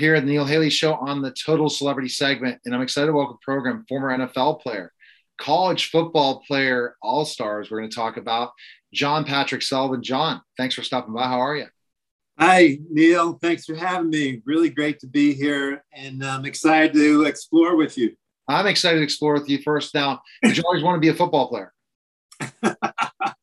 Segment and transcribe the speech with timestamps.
[0.00, 3.12] Here at the Neil Haley Show on the Total Celebrity segment, and I'm excited to
[3.12, 4.94] welcome program former NFL player,
[5.38, 7.70] college football player, all stars.
[7.70, 8.52] We're going to talk about
[8.94, 10.02] John Patrick Sullivan.
[10.02, 11.24] John, thanks for stopping by.
[11.26, 11.66] How are you?
[12.38, 13.34] Hi, Neil.
[13.42, 14.40] Thanks for having me.
[14.46, 18.16] Really great to be here, and I'm excited to explore with you.
[18.48, 19.94] I'm excited to explore with you first.
[19.94, 21.74] Now, did you always want to be a football player?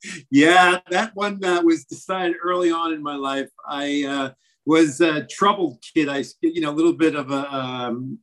[0.31, 3.49] yeah, that one uh, was decided early on in my life.
[3.63, 4.29] I uh,
[4.67, 6.09] was a troubled kid.
[6.09, 8.19] I, you know, a little bit of a um,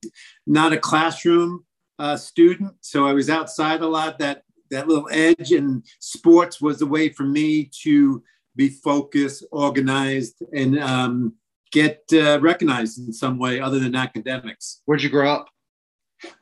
[0.47, 1.65] not a classroom
[1.99, 4.19] uh, student, so I was outside a lot.
[4.19, 8.23] That that little edge and sports was a way for me to
[8.55, 11.35] be focused, organized, and um,
[11.73, 14.83] get uh, recognized in some way other than academics.
[14.85, 15.49] Where'd you grow up?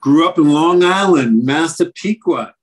[0.00, 2.54] Grew up in Long Island, Massapequa.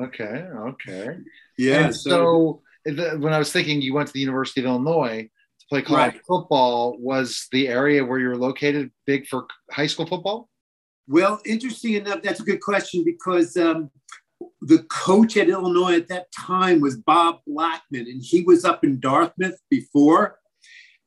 [0.00, 1.16] Okay, okay.
[1.56, 1.86] Yeah.
[1.86, 5.28] And so, so when I was thinking you went to the University of Illinois
[5.72, 6.26] play college right.
[6.26, 10.50] football, was the area where you were located big for high school football?
[11.08, 13.90] Well, interesting enough, that's a good question because um,
[14.60, 19.00] the coach at Illinois at that time was Bob Blackman, and he was up in
[19.00, 20.38] Dartmouth before,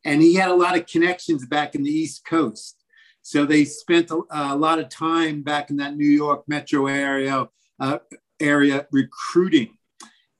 [0.04, 2.84] and he had a lot of connections back in the East Coast.
[3.22, 7.48] So they spent a, a lot of time back in that New York metro area
[7.80, 8.00] uh,
[8.40, 9.78] area recruiting,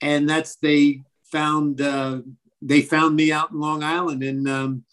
[0.02, 2.22] and that's they found uh,
[2.66, 4.86] they found me out in Long Island, and um,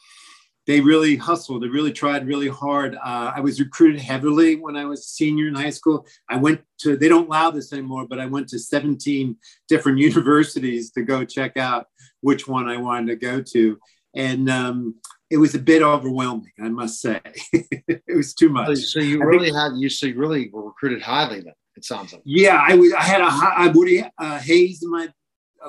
[0.67, 1.62] they really hustled.
[1.62, 2.95] They really tried really hard.
[2.95, 6.06] Uh, I was recruited heavily when I was a senior in high school.
[6.29, 9.36] I went to, they don't allow this anymore, but I went to 17
[9.69, 11.86] different universities to go check out
[12.20, 13.79] which one I wanted to go to.
[14.14, 14.97] And um,
[15.30, 17.20] it was a bit overwhelming, I must say.
[17.52, 18.79] it was too much.
[18.79, 22.13] So you really think, had, you, so you really were recruited highly then, it sounds
[22.13, 22.23] like.
[22.24, 25.08] Yeah, I was, I had a, I, Woody uh, Hayes in my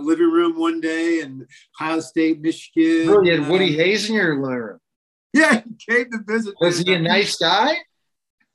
[0.01, 1.45] living room one day and
[1.79, 3.09] Ohio State, Michigan.
[3.09, 4.79] Really, you had Woody uh, Hayes in your living room?
[5.33, 6.53] Yeah, he came to visit.
[6.61, 7.75] Was he a nice guy?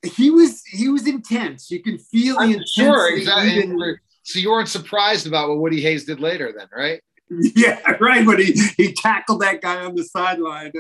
[0.03, 0.63] He was.
[0.67, 1.71] He was intense.
[1.71, 2.83] You can feel the intensity.
[2.83, 3.63] Sure, exactly.
[3.65, 7.01] Even, so you weren't surprised about what Woody Hayes did later, then, right?
[7.55, 8.27] Yeah, right.
[8.27, 10.73] When he, he tackled that guy on the sideline,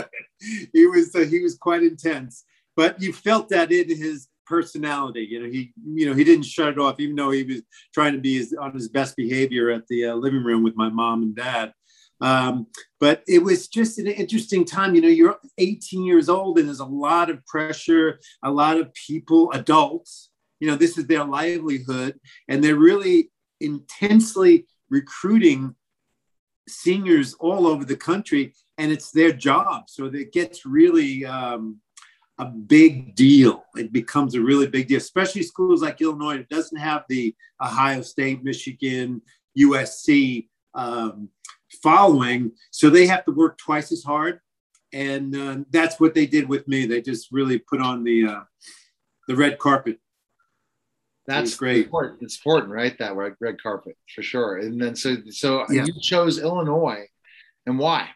[0.72, 2.44] he was uh, he was quite intense.
[2.76, 5.26] But you felt that in his personality.
[5.30, 7.62] You know, he you know he didn't shut it off, even though he was
[7.94, 10.88] trying to be his, on his best behavior at the uh, living room with my
[10.88, 11.72] mom and dad.
[12.20, 12.68] Um,
[13.00, 14.94] but it was just an interesting time.
[14.94, 18.94] You know, you're 18 years old and there's a lot of pressure, a lot of
[18.94, 20.30] people, adults,
[20.62, 25.74] you know, this is their livelihood, and they're really intensely recruiting
[26.68, 29.84] seniors all over the country, and it's their job.
[29.88, 31.80] So it gets really um,
[32.38, 33.64] a big deal.
[33.76, 36.38] It becomes a really big deal, especially schools like Illinois.
[36.38, 39.22] It doesn't have the Ohio State, Michigan,
[39.58, 41.28] USC um,
[41.82, 42.52] following.
[42.70, 44.40] So they have to work twice as hard.
[44.92, 46.86] And uh, that's what they did with me.
[46.86, 48.40] They just really put on the uh,
[49.26, 49.98] the red carpet.
[51.26, 51.86] That's great.
[51.86, 52.22] Important.
[52.22, 52.98] It's important, right?
[52.98, 54.58] That red, red carpet for sure.
[54.58, 55.84] And then so so yeah.
[55.86, 57.06] you chose Illinois,
[57.64, 58.10] and why?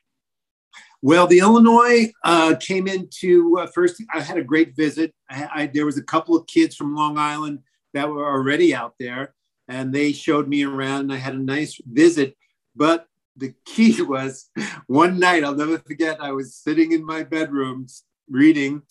[1.06, 4.02] Well, the Illinois uh, came into uh, first.
[4.12, 5.14] I had a great visit.
[5.30, 7.60] I, I, there was a couple of kids from Long Island
[7.94, 9.32] that were already out there,
[9.68, 11.02] and they showed me around.
[11.02, 12.36] And I had a nice visit.
[12.74, 13.06] But
[13.36, 14.50] the key was
[14.88, 17.86] one night, I'll never forget, I was sitting in my bedroom
[18.28, 18.82] reading,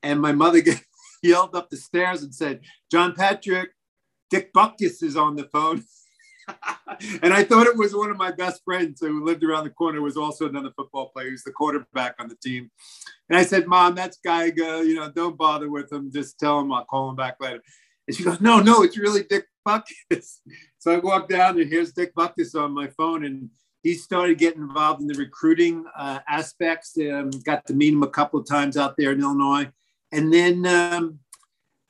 [0.00, 0.62] and my mother
[1.24, 3.70] yelled up the stairs and said, John Patrick,
[4.30, 5.82] Dick Butkus is on the phone.
[7.22, 10.00] and I thought it was one of my best friends who lived around the corner,
[10.00, 11.30] was also another football player.
[11.30, 12.70] He's the quarterback on the team.
[13.28, 14.82] And I said, Mom, that's Geiger.
[14.82, 16.10] You know, don't bother with him.
[16.12, 17.62] Just tell him I'll call him back later.
[18.06, 20.40] And she goes, No, no, it's really Dick Butkus.
[20.78, 23.24] So I walked down and here's Dick Butkus on my phone.
[23.24, 23.48] And
[23.84, 26.96] he started getting involved in the recruiting uh, aspects.
[26.98, 29.70] Um, got to meet him a couple of times out there in Illinois,
[30.10, 31.20] and then um,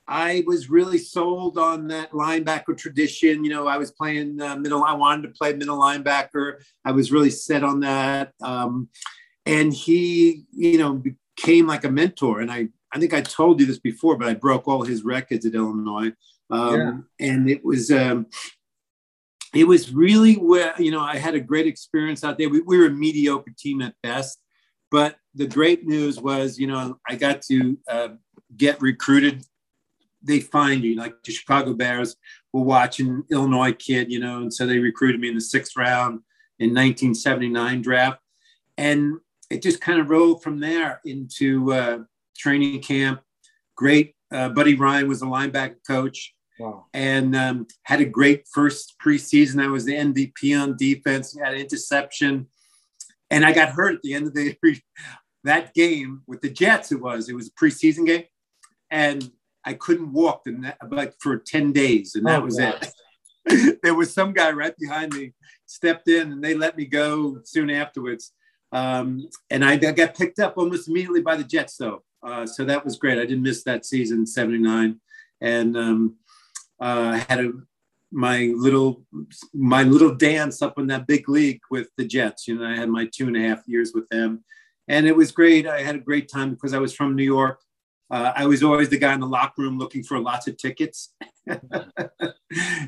[0.07, 3.45] I was really sold on that linebacker tradition.
[3.45, 4.85] You know, I was playing uh, middle.
[4.85, 6.63] I wanted to play middle linebacker.
[6.85, 8.89] I was really set on that, um,
[9.47, 11.03] and he, you know,
[11.37, 12.41] became like a mentor.
[12.41, 15.47] And I, I think I told you this before, but I broke all his records
[15.47, 16.13] at Illinois.
[16.51, 16.75] Um,
[17.19, 17.27] yeah.
[17.27, 18.27] And it was, um,
[19.55, 22.49] it was really where you know I had a great experience out there.
[22.49, 24.39] We, we, were a mediocre team at best,
[24.91, 28.09] but the great news was you know I got to uh,
[28.57, 29.45] get recruited.
[30.25, 32.17] They find you like the Chicago Bears
[32.53, 36.21] were watching Illinois kid, you know, and so they recruited me in the sixth round
[36.59, 38.21] in 1979 draft,
[38.79, 39.15] and
[39.51, 41.99] it just kind of rolled from there into uh,
[42.37, 43.21] training camp.
[43.77, 46.87] Great, uh, Buddy Ryan was the linebacker coach Wow.
[46.95, 49.63] And um, had a great first preseason.
[49.63, 52.47] I was the MVP on defense, had an interception.
[53.31, 54.57] And I got hurt at the end of the
[55.45, 58.25] that game with the Jets, it was it was a preseason game,
[58.91, 59.31] and
[59.65, 62.89] I couldn't walk the like for ten days, and that oh, was God.
[63.47, 63.79] it.
[63.83, 65.33] there was some guy right behind me,
[65.67, 68.33] stepped in, and they let me go soon afterwards.
[68.73, 72.03] Um, and I, I, got picked up almost immediately by the Jets, though.
[72.23, 73.19] Uh, so that was great.
[73.19, 75.01] I didn't miss that season, '79,
[75.41, 76.17] and um,
[76.81, 77.53] uh, had a
[78.15, 79.05] my little
[79.53, 82.47] my little dance up in that big league with the Jets.
[82.47, 84.45] You know, I had my two and a half years with them,
[84.89, 85.67] and it was great.
[85.67, 87.61] I had a great time because I was from New York.
[88.11, 91.15] Uh, I was always the guy in the locker room looking for lots of tickets.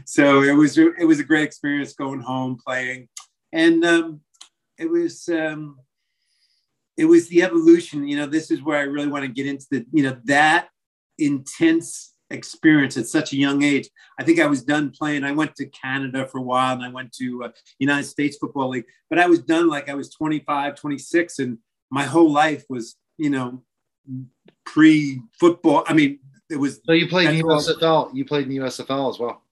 [0.05, 3.09] so it was it was a great experience going home playing,
[3.53, 4.21] and um,
[4.79, 5.79] it was um,
[6.97, 8.07] it was the evolution.
[8.07, 10.69] You know, this is where I really want to get into the you know that
[11.19, 13.89] intense experience at such a young age.
[14.19, 15.25] I think I was done playing.
[15.25, 17.49] I went to Canada for a while and I went to uh,
[17.79, 21.59] United States Football League, but I was done like I was 25, 26 and
[21.91, 23.63] my whole life was, you know,
[24.67, 25.85] pre football.
[25.87, 26.19] I mean,
[26.51, 26.81] it was.
[26.85, 28.15] So you played in the USFL.
[28.15, 29.43] You played in the USFL as well.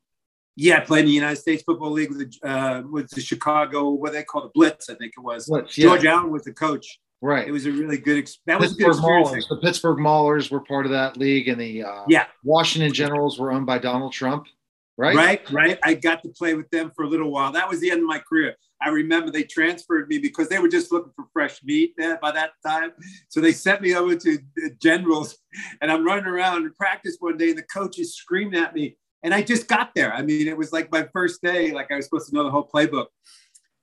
[0.57, 3.91] Yeah, I played in the United States Football League with the, uh, with the Chicago,
[3.91, 5.47] what they call the Blitz, I think it was.
[5.49, 5.87] Blitz, yeah.
[5.87, 7.01] George Allen was the coach.
[7.21, 7.49] Right.
[7.49, 8.19] It was a really good.
[8.19, 9.49] Ex- that was Pittsburgh Maulers.
[9.49, 13.51] The Pittsburgh Maulers were part of that league, and the uh, yeah Washington Generals were
[13.51, 14.47] owned by Donald Trump.
[14.97, 15.17] Right.
[15.17, 15.51] Right.
[15.51, 15.79] Right.
[15.83, 17.51] I got to play with them for a little while.
[17.51, 18.55] That was the end of my career.
[18.81, 22.31] I remember they transferred me because they were just looking for fresh meat eh, by
[22.33, 22.93] that time.
[23.29, 25.37] So they sent me over to the Generals,
[25.81, 28.97] and I'm running around in practice one day, and the coach is screaming at me,
[29.23, 30.13] and I just got there.
[30.13, 31.73] I mean, it was like my first day.
[31.73, 33.07] Like I was supposed to know the whole playbook,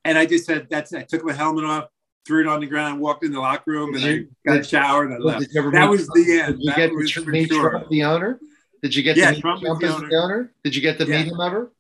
[0.05, 0.99] and I just said, "That's." It.
[0.99, 1.87] I took my helmet off
[2.25, 5.15] threw it on the ground, walked in the locker room, and I got showered and
[5.15, 5.51] I left.
[5.53, 6.57] That was the end.
[6.57, 7.69] Did you that get the meet sure.
[7.71, 8.39] Trump, the owner?
[8.81, 10.09] Did you get yeah, to meet Trump, Trump the as owner.
[10.09, 10.53] the owner?
[10.63, 11.23] Did you get to yeah.
[11.23, 11.71] meet him ever?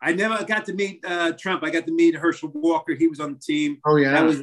[0.00, 1.64] I never got to meet uh, Trump.
[1.64, 2.94] I got to meet Herschel Walker.
[2.94, 3.78] He was on the team.
[3.84, 4.42] Oh yeah, that was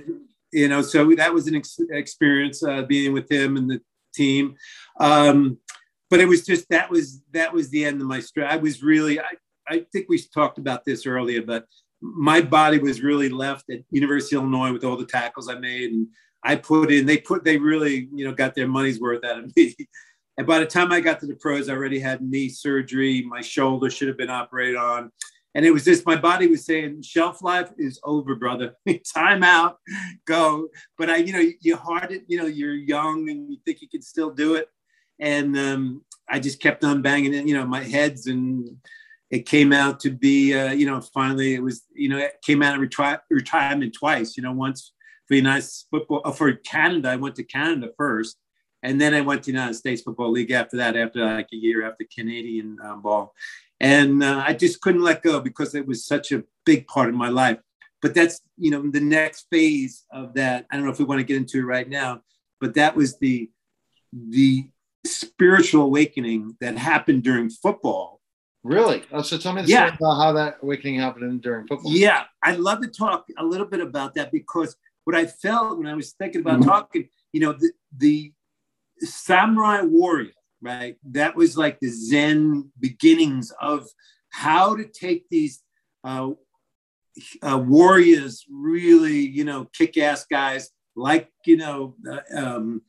[0.52, 3.82] you know so that was an ex- experience uh, being with him and the
[4.14, 4.56] team.
[5.00, 5.58] Um,
[6.10, 8.22] but it was just that was that was the end of my.
[8.46, 9.34] I was really I,
[9.68, 11.66] I think we talked about this earlier, but
[12.02, 15.92] my body was really left at University of Illinois with all the tackles I made,
[15.92, 16.08] and
[16.44, 17.06] I put in.
[17.06, 17.44] They put.
[17.44, 19.76] They really, you know, got their money's worth out of me.
[20.38, 23.22] And by the time I got to the pros, I already had knee surgery.
[23.22, 25.12] My shoulder should have been operated on,
[25.54, 28.76] and it was just my body was saying, "Shelf life is over, brother.
[29.16, 29.78] Time out,
[30.26, 32.24] go." But I, you know, you hard it.
[32.28, 34.68] You know, you're young and you think you can still do it,
[35.20, 37.48] and um, I just kept on banging it.
[37.48, 38.78] You know, my heads and
[39.32, 42.62] it came out to be, uh, you know, finally it was, you know, it came
[42.62, 44.94] out of retri- retirement twice, you know, once
[45.28, 48.38] for the United Football, uh, for Canada, I went to Canada first.
[48.86, 51.56] And then I went to the United States Football League after that, after like a
[51.56, 53.34] year after Canadian um, ball.
[53.80, 57.16] And uh, I just couldn't let go because it was such a big part of
[57.16, 57.58] my life.
[58.02, 60.68] But that's, you know, the next phase of that.
[60.70, 62.22] I don't know if we want to get into it right now,
[62.62, 63.50] but that was the,
[64.13, 64.70] the
[65.04, 68.15] spiritual awakening that happened during football
[68.65, 69.04] Really?
[69.12, 69.86] Oh, so tell me the yeah.
[69.86, 71.92] story about how that awakening happened during football.
[71.92, 75.86] Yeah, I'd love to talk a little bit about that because what I felt when
[75.86, 76.70] I was thinking about mm-hmm.
[76.70, 78.34] talking, you know, the, the
[79.00, 80.98] samurai warrior, right?
[81.12, 83.88] That was like the Zen beginnings of
[84.30, 85.62] how to take these
[86.04, 86.32] uh,
[87.42, 92.82] uh, warriors, really, you know, kick-ass guys like, you know, uh, um,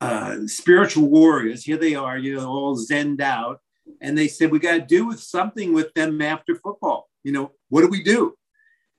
[0.00, 1.64] uh, spiritual warriors.
[1.64, 3.60] Here they are, you know, all zenned out
[4.00, 7.52] and they said we got to do with something with them after football you know
[7.68, 8.34] what do we do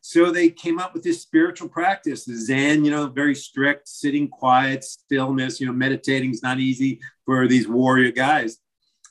[0.01, 4.27] so they came up with this spiritual practice the zen you know very strict sitting
[4.27, 8.57] quiet stillness you know meditating is not easy for these warrior guys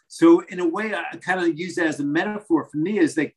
[0.08, 3.16] so in a way i kind of use that as a metaphor for me is
[3.16, 3.36] like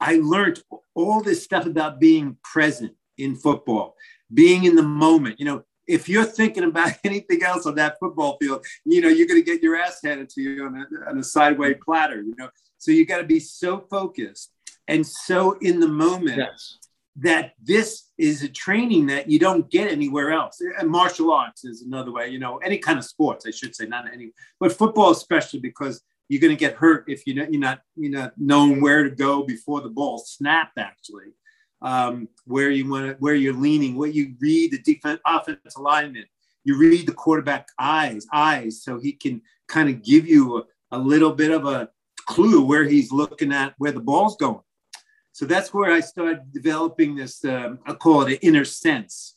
[0.00, 0.62] i learned
[0.94, 3.94] all this stuff about being present in football
[4.32, 8.38] being in the moment you know if you're thinking about anything else on that football
[8.40, 11.18] field, you know, you're going to get your ass handed to you on a, on
[11.18, 12.48] a sideway platter, you know.
[12.78, 14.50] So you got to be so focused
[14.88, 16.78] and so in the moment yes.
[17.16, 20.60] That this is a training that you don't get anywhere else.
[20.78, 23.86] And martial arts is another way, you know, any kind of sports, I should say,
[23.86, 27.60] not any, but football especially because you're going to get hurt if you're not, you're
[27.60, 31.34] not, you're knowing where to go before the ball snapped, actually
[31.84, 36.26] um, where you want to, where you're leaning, what you read the defense offense alignment.
[36.64, 40.98] You read the quarterback eyes, eyes, so he can kind of give you a, a
[40.98, 41.90] little bit of a
[42.26, 44.60] clue where he's looking at where the ball's going.
[45.34, 47.44] So that's where I started developing this.
[47.44, 49.36] Um, I call it an inner sense.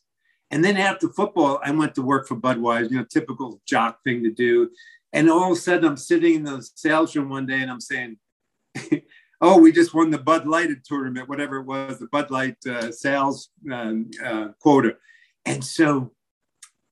[0.51, 2.92] And then after football, I went to work for Budweiser.
[2.92, 4.70] You know, typical jock thing to do.
[5.12, 7.82] And all of a sudden, I'm sitting in the sales room one day, and I'm
[7.82, 8.18] saying,
[9.42, 12.92] oh, we just won the Bud Light tournament, whatever it was, the Bud Light uh,
[12.92, 14.98] sales um, uh, quota.
[15.46, 16.12] And so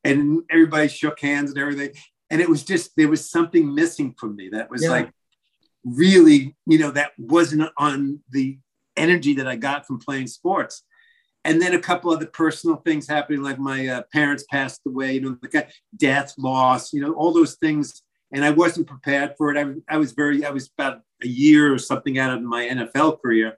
[0.04, 1.92] and everybody shook hands and everything.
[2.30, 4.90] And it was just there was something missing from me that was yeah.
[4.90, 5.12] like
[5.84, 8.58] really, you know, that wasn't on the
[8.98, 10.84] energy that I got from playing sports.
[11.44, 15.22] And then a couple other personal things happening, like my uh, parents passed away, you
[15.22, 18.02] know, the death, loss, you know, all those things.
[18.32, 19.58] And I wasn't prepared for it.
[19.58, 23.22] I, I was very, I was about a year or something out of my NFL
[23.22, 23.58] career.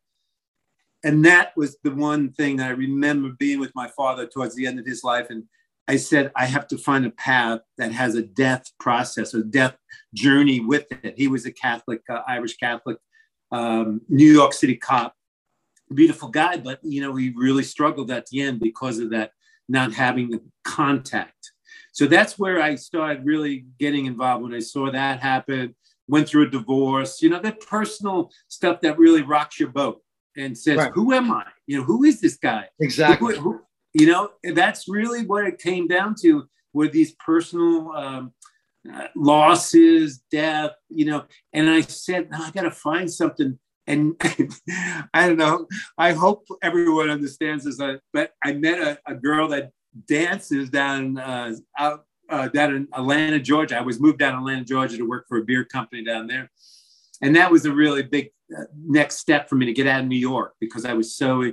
[1.04, 4.68] And that was the one thing that I remember being with my father towards the
[4.68, 5.28] end of his life.
[5.30, 5.44] And
[5.88, 9.78] I said, I have to find a path that has a death process, a death
[10.14, 11.14] journey with it.
[11.18, 12.98] He was a Catholic, uh, Irish Catholic,
[13.52, 15.16] um, New York City cop,
[15.94, 19.32] beautiful guy, but you know he really struggled at the end because of that
[19.70, 21.52] not having the contact.
[21.92, 25.76] So that's where I started really getting involved when I saw that happen.
[26.08, 30.02] Went through a divorce, you know, that personal stuff that really rocks your boat
[30.38, 30.92] and says, right.
[30.94, 31.46] "Who am I?
[31.66, 33.36] You know, who is this guy?" Exactly.
[33.36, 33.62] Who, who,
[33.94, 38.34] you know, that's really what it came down to were these personal um,
[38.94, 41.26] uh, losses, death, you know.
[41.54, 43.58] And I said, no, I got to find something.
[43.88, 44.16] And
[45.14, 45.68] I don't know.
[45.98, 47.80] I hope everyone understands this.
[47.80, 49.72] Uh, but I met a, a girl that
[50.08, 53.78] dances down uh, out uh, down in Atlanta, Georgia.
[53.78, 56.52] I was moved down to Atlanta, Georgia, to work for a beer company down there,
[57.22, 60.08] and that was a really big uh, next step for me to get out of
[60.08, 61.44] New York because I was so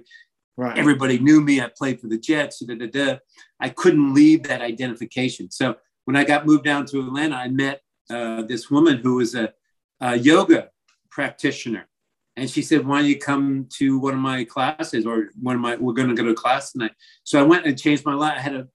[0.56, 0.78] Right.
[0.78, 1.60] Everybody knew me.
[1.60, 2.60] I played for the Jets.
[2.60, 3.18] Da, da, da.
[3.58, 5.50] I couldn't leave that identification.
[5.50, 9.34] So when I got moved down to Atlanta, I met uh, this woman who was
[9.34, 9.52] a,
[10.00, 10.68] a, yoga
[11.10, 11.88] practitioner.
[12.36, 15.60] And she said, Why don't you come to one of my classes or one of
[15.60, 16.92] my, we're going to go to class tonight.
[17.22, 18.34] So I went and changed my life.
[18.36, 18.68] I had a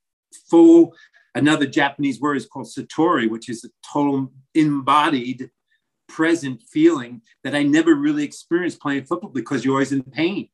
[0.50, 0.96] full,
[1.36, 5.50] another Japanese word is called satori, which is a total embodied
[6.08, 10.50] present feeling that I never really experienced playing football because you're always in pain.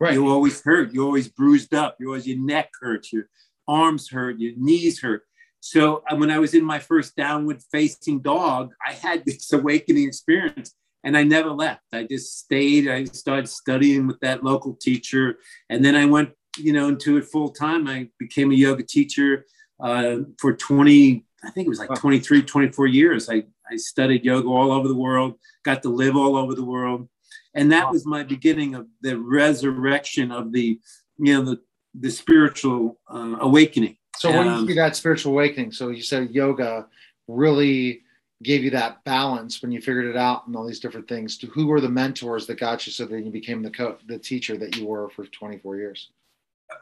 [0.00, 0.14] Right.
[0.14, 0.92] You always hurt.
[0.92, 1.96] You're always bruised up.
[2.00, 3.12] You always your neck hurts.
[3.12, 3.28] Your
[3.68, 4.38] arms hurt.
[4.38, 5.22] Your knees hurt.
[5.60, 10.06] So uh, when I was in my first downward facing dog, I had this awakening
[10.08, 11.82] experience, and I never left.
[11.92, 12.88] I just stayed.
[12.88, 15.36] I started studying with that local teacher,
[15.70, 17.86] and then I went, you know, into it full time.
[17.86, 19.46] I became a yoga teacher
[19.80, 21.24] uh, for 20.
[21.44, 23.30] I think it was like 23, 24 years.
[23.30, 25.34] I I studied yoga all over the world.
[25.64, 27.08] Got to live all over the world
[27.54, 30.78] and that was my beginning of the resurrection of the
[31.18, 31.60] you know the
[31.94, 36.30] the spiritual uh, awakening so when um, you see that spiritual awakening so you said
[36.30, 36.86] yoga
[37.28, 38.02] really
[38.44, 41.46] gave you that balance when you figured it out and all these different things to
[41.48, 44.56] who were the mentors that got you so that you became the co- the teacher
[44.56, 46.10] that you were for 24 years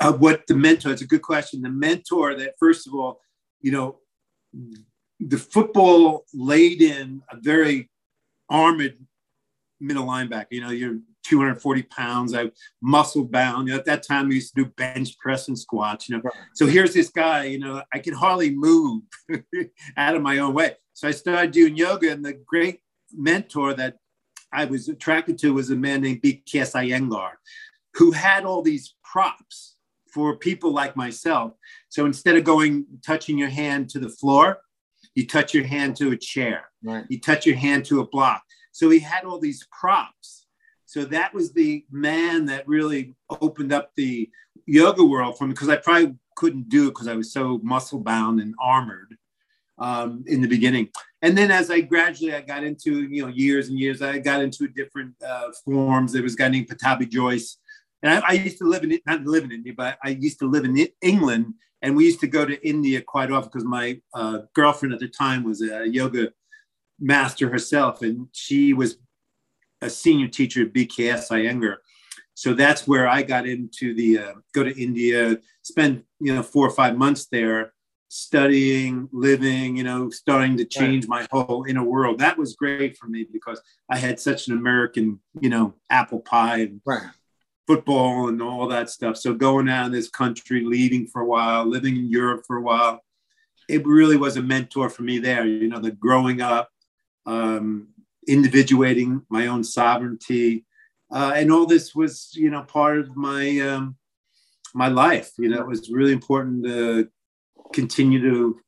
[0.00, 3.20] uh, what the mentor it's a good question the mentor that first of all
[3.60, 3.98] you know
[5.20, 7.88] the football laid in a very
[8.48, 8.98] armored
[9.80, 10.46] middle linebacker.
[10.50, 12.34] You know, you're 240 pounds.
[12.34, 12.50] I
[12.80, 13.68] muscle bound.
[13.68, 16.08] You know, at that time, we used to do bench press and squats.
[16.08, 16.34] You know, right.
[16.54, 17.44] so here's this guy.
[17.44, 19.02] You know, I can hardly move
[19.96, 20.76] out of my own way.
[20.94, 22.80] So I started doing yoga, and the great
[23.12, 23.96] mentor that
[24.52, 27.30] I was attracted to was a man named BKS Iyengar,
[27.94, 29.76] who had all these props
[30.12, 31.52] for people like myself.
[31.88, 34.58] So instead of going touching your hand to the floor,
[35.14, 36.70] you touch your hand to a chair.
[36.82, 37.04] Right.
[37.08, 38.42] You touch your hand to a block.
[38.72, 40.46] So he had all these props.
[40.86, 44.30] So that was the man that really opened up the
[44.66, 48.00] yoga world for me because I probably couldn't do it because I was so muscle
[48.00, 49.16] bound and armored
[49.82, 50.88] um, in the beginning.
[51.22, 54.40] And then as I gradually I got into you know years and years, I got
[54.40, 56.12] into different uh, forms.
[56.12, 57.58] There was a guy named Pattabhi Jois.
[58.02, 60.38] and I, I, used to live in it, not live in India, but I used
[60.38, 64.00] to live in England, and we used to go to India quite often because my
[64.14, 66.32] uh, girlfriend at the time was a yoga
[67.00, 68.98] master herself, and she was
[69.80, 71.76] a senior teacher at BKS Iyengar.
[72.34, 76.66] So that's where I got into the uh, go to India, spend you know four
[76.66, 77.72] or five months there,
[78.14, 81.26] studying, living, you know, starting to change right.
[81.32, 82.18] my whole inner world.
[82.18, 86.58] That was great for me because I had such an American, you know, apple pie
[86.58, 87.06] and right.
[87.66, 89.16] football and all that stuff.
[89.16, 92.60] So going out in this country, leaving for a while, living in Europe for a
[92.60, 93.02] while,
[93.66, 95.46] it really was a mentor for me there.
[95.46, 96.68] You know, the growing up,
[97.24, 97.88] um,
[98.28, 100.66] individuating my own sovereignty.
[101.10, 103.96] Uh, and all this was, you know, part of my um,
[104.74, 105.32] my life.
[105.38, 107.08] You know, it was really important to
[107.72, 108.60] continue to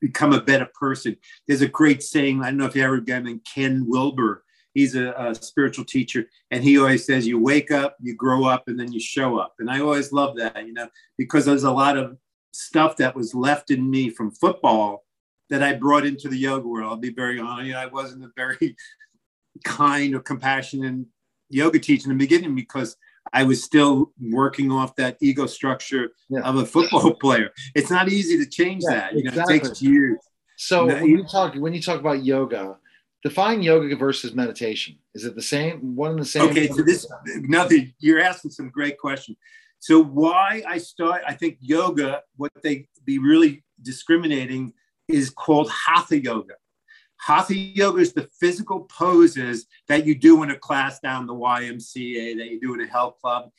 [0.00, 1.16] become a better person.
[1.46, 2.42] There's a great saying.
[2.42, 4.44] I don't know if you ever got him, Ken Wilber.
[4.74, 8.64] He's a, a, spiritual teacher, and he always says, "You wake up, you grow up,
[8.66, 11.70] and then you show up." And I always love that, you know, because there's a
[11.70, 12.18] lot of
[12.52, 15.04] stuff that was left in me from football
[15.48, 16.90] that I brought into the yoga world.
[16.90, 17.74] I'll be very honest.
[17.74, 18.76] I wasn't a very
[19.64, 21.06] kind or compassionate
[21.48, 22.96] yoga teacher in the beginning because
[23.32, 26.40] I was still working off that ego structure yeah.
[26.40, 27.50] of a football player.
[27.74, 29.12] It's not easy to change yeah, that.
[29.14, 29.54] You exactly.
[29.58, 30.18] know, it takes years.
[30.56, 32.78] So when you talk when you talk about yoga,
[33.22, 34.98] define yoga versus meditation.
[35.14, 35.94] Is it the same?
[35.94, 36.48] One and the same?
[36.50, 37.06] Okay, so this
[37.40, 37.92] nothing.
[37.98, 39.36] You're asking some great questions.
[39.80, 41.22] So why I start?
[41.26, 42.22] I think yoga.
[42.36, 44.72] What they be really discriminating
[45.08, 46.54] is called hatha yoga.
[47.18, 52.36] Hatha yoga is the physical poses that you do in a class down the YMCA,
[52.36, 53.50] that you do in a health club.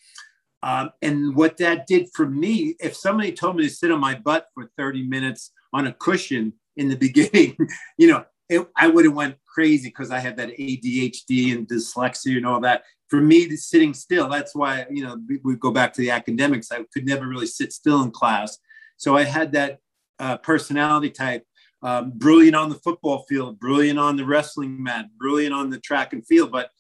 [0.64, 4.16] Um, and what that did for me, if somebody told me to sit on my
[4.16, 7.56] butt for 30 minutes on a cushion in the beginning,
[7.98, 12.38] you know, it, I would have went crazy because I have that ADHD and dyslexia
[12.38, 12.84] and all that.
[13.10, 16.72] For me, sitting still, that's why, you know, we go back to the academics.
[16.72, 18.58] I could never really sit still in class.
[18.98, 19.80] So I had that
[20.20, 21.46] uh, personality type
[21.84, 26.14] um, brilliant on the football field, brilliant on the wrestling mat, brilliant on the track
[26.14, 26.72] and field, but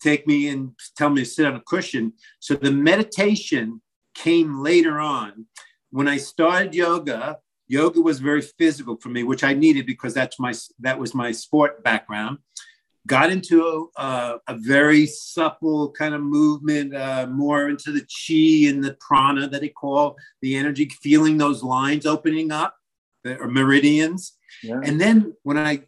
[0.00, 2.12] take me and tell me to sit on a cushion.
[2.40, 3.82] So the meditation
[4.14, 5.46] came later on.
[5.90, 10.38] When I started yoga, yoga was very physical for me, which I needed because that's
[10.38, 12.38] my that was my sport background.
[13.06, 18.84] Got into a, a very supple kind of movement, uh, more into the chi and
[18.84, 22.76] the prana that they call the energy, feeling those lines opening up,
[23.24, 24.37] the meridians.
[24.84, 25.84] And then when I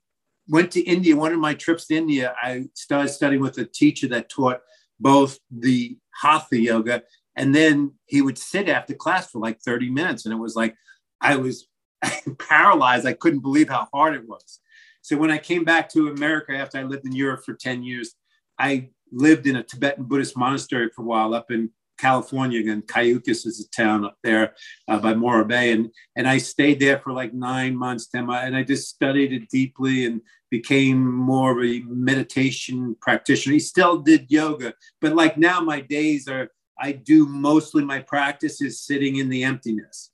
[0.49, 4.09] went to India, one of my trips to India, I started studying with a teacher
[4.09, 4.61] that taught
[4.99, 7.03] both the hatha yoga
[7.37, 10.27] and then he would sit after class for like 30 minutes.
[10.27, 10.75] And it was like,
[11.21, 11.69] I was
[12.39, 13.07] paralyzed.
[13.07, 14.61] I couldn't believe how hard it was.
[15.03, 18.15] So when I came back to America after I lived in Europe for 10 years,
[18.59, 21.71] I lived in a Tibetan Buddhist monastery for a while up in
[22.01, 24.55] California, and Cayucos is a town up there
[24.89, 28.57] uh, by Morro Bay, and and I stayed there for like nine months, months, and
[28.57, 33.55] I just studied it deeply and became more of a meditation practitioner.
[33.55, 38.63] He still did yoga, but like now my days are I do mostly my practice
[38.63, 40.11] is sitting in the emptiness.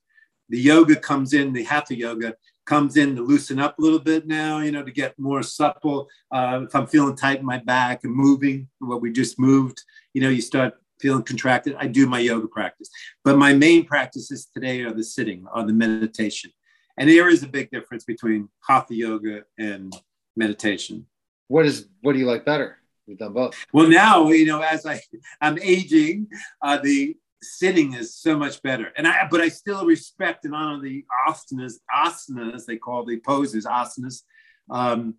[0.48, 2.34] The yoga comes in, the hatha yoga
[2.66, 6.08] comes in to loosen up a little bit now, you know, to get more supple.
[6.32, 10.20] Uh, if I'm feeling tight in my back and moving, what we just moved, you
[10.20, 12.90] know, you start feeling contracted, I do my yoga practice.
[13.24, 16.50] But my main practices today are the sitting, are the meditation.
[16.98, 19.94] And there is a big difference between hatha yoga and
[20.36, 21.06] meditation.
[21.48, 22.78] What is what do you like better?
[23.06, 23.54] We've done both.
[23.72, 25.00] Well, now you know, as I
[25.40, 26.28] I'm aging,
[26.62, 28.92] uh, the sitting is so much better.
[28.96, 33.66] And I but I still respect and honor the asanas, asanas they call the poses,
[33.66, 34.22] asanas.
[34.70, 35.14] Um,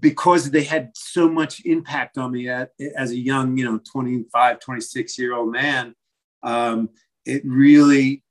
[0.00, 4.60] because they had so much impact on me at, as a young, you know, 25,
[4.60, 5.94] 26 year old man,
[6.42, 6.90] um,
[7.24, 8.22] it really,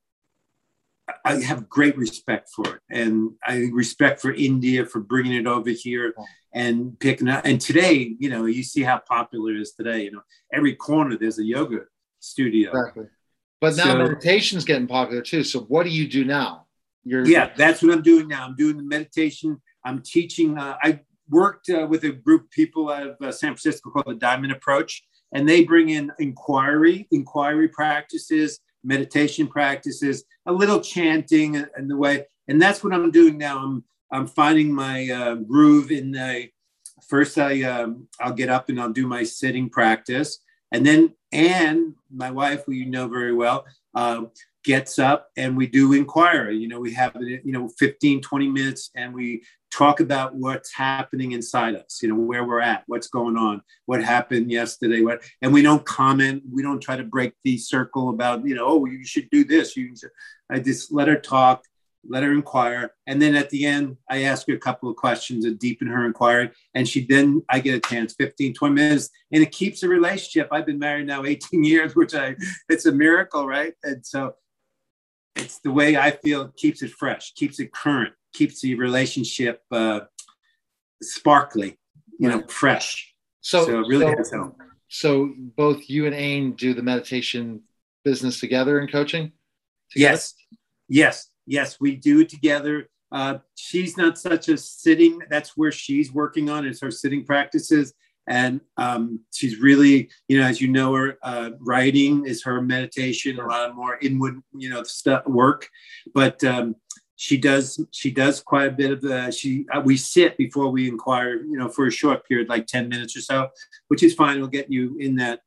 [1.26, 2.82] I have great respect for it.
[2.90, 6.14] And I respect for India for bringing it over here
[6.54, 7.46] and picking up.
[7.46, 10.04] And today, you know, you see how popular it is today.
[10.04, 10.22] You know,
[10.54, 11.82] every corner there's a yoga
[12.20, 12.70] studio.
[12.70, 13.06] Exactly.
[13.60, 15.44] But now so, meditation's getting popular too.
[15.44, 16.68] So what do you do now?
[17.06, 18.46] You're yeah, that's what I'm doing now.
[18.46, 19.62] I'm doing the meditation.
[19.84, 20.58] I'm teaching.
[20.58, 21.02] Uh, I
[21.34, 24.54] worked uh, with a group of people out of uh, San Francisco called the Diamond
[24.54, 31.98] Approach, and they bring in inquiry, inquiry practices, meditation practices, a little chanting and the
[31.98, 32.26] way.
[32.48, 33.58] And that's what I'm doing now.
[33.60, 36.50] I'm I'm finding my uh, groove in the.
[37.08, 40.40] First, I um, I'll get up and I'll do my sitting practice,
[40.72, 44.22] and then Anne, my wife, who you know very well, uh,
[44.64, 46.58] gets up and we do inquiry.
[46.58, 51.32] You know, we have you know, 15, 20 minutes and we talk about what's happening
[51.32, 55.52] inside us, you know, where we're at, what's going on, what happened yesterday, what, and
[55.52, 59.04] we don't comment, we don't try to break the circle about, you know, oh, you
[59.04, 59.76] should do this.
[59.76, 59.94] You,
[60.50, 61.64] I just let her talk,
[62.08, 62.94] let her inquire.
[63.08, 66.06] And then at the end, I ask her a couple of questions to deepen her
[66.06, 66.52] inquiry.
[66.76, 70.50] And she then, I get a chance, 15, 20 minutes, and it keeps a relationship.
[70.52, 72.36] I've been married now 18 years, which I,
[72.70, 73.74] it's a miracle, right?
[73.84, 74.36] And so
[75.36, 79.62] it's the way I feel it keeps it fresh, keeps it current keeps the relationship
[79.72, 80.02] uh,
[81.02, 81.78] sparkly,
[82.20, 83.14] you know, fresh.
[83.42, 84.62] So, so it really so, has helped.
[84.90, 87.62] So both you and Ain do the meditation
[88.04, 89.32] business together in coaching?
[89.92, 90.12] Together?
[90.12, 90.34] Yes,
[90.90, 91.78] yes, yes.
[91.80, 92.90] We do it together.
[93.12, 95.20] Uh, she's not such a sitting.
[95.30, 97.94] That's where she's working on is her sitting practices,
[98.28, 103.40] and um, she's really, you know, as you know, her uh, writing is her meditation.
[103.40, 105.68] A lot of more inward, you know, stuff work.
[106.14, 106.76] But um,
[107.16, 110.90] she does she does quite a bit of the she uh, we sit before we
[110.90, 113.48] inquire you know for a short period like 10 minutes or so
[113.88, 115.40] which is fine it'll get you in that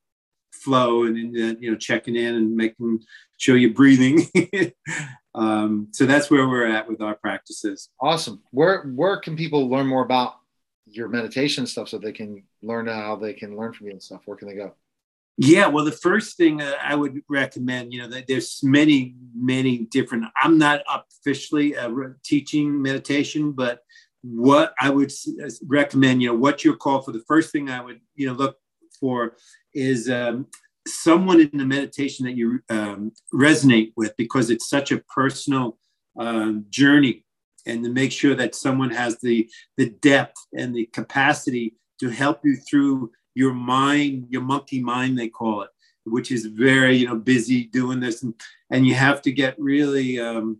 [0.52, 3.00] flow and in you know checking in and making
[3.36, 4.26] sure you're breathing
[5.34, 9.86] um, so that's where we're at with our practices awesome where where can people learn
[9.86, 10.36] more about
[10.86, 14.22] your meditation stuff so they can learn how they can learn from you and stuff
[14.24, 14.72] where can they go
[15.38, 19.86] Yeah, well, the first thing uh, I would recommend, you know, that there's many, many
[19.90, 20.24] different.
[20.42, 21.90] I'm not officially uh,
[22.24, 23.80] teaching meditation, but
[24.22, 25.12] what I would
[25.44, 27.12] uh, recommend, you know, what you're called for.
[27.12, 28.56] The first thing I would, you know, look
[28.98, 29.36] for
[29.74, 30.46] is um,
[30.86, 35.76] someone in the meditation that you um, resonate with, because it's such a personal
[36.18, 37.25] um, journey,
[37.66, 42.40] and to make sure that someone has the the depth and the capacity to help
[42.44, 45.70] you through your mind, your monkey mind, they call it,
[46.04, 48.22] which is very, you know, busy doing this.
[48.22, 48.34] And,
[48.70, 50.58] and you have to get really um,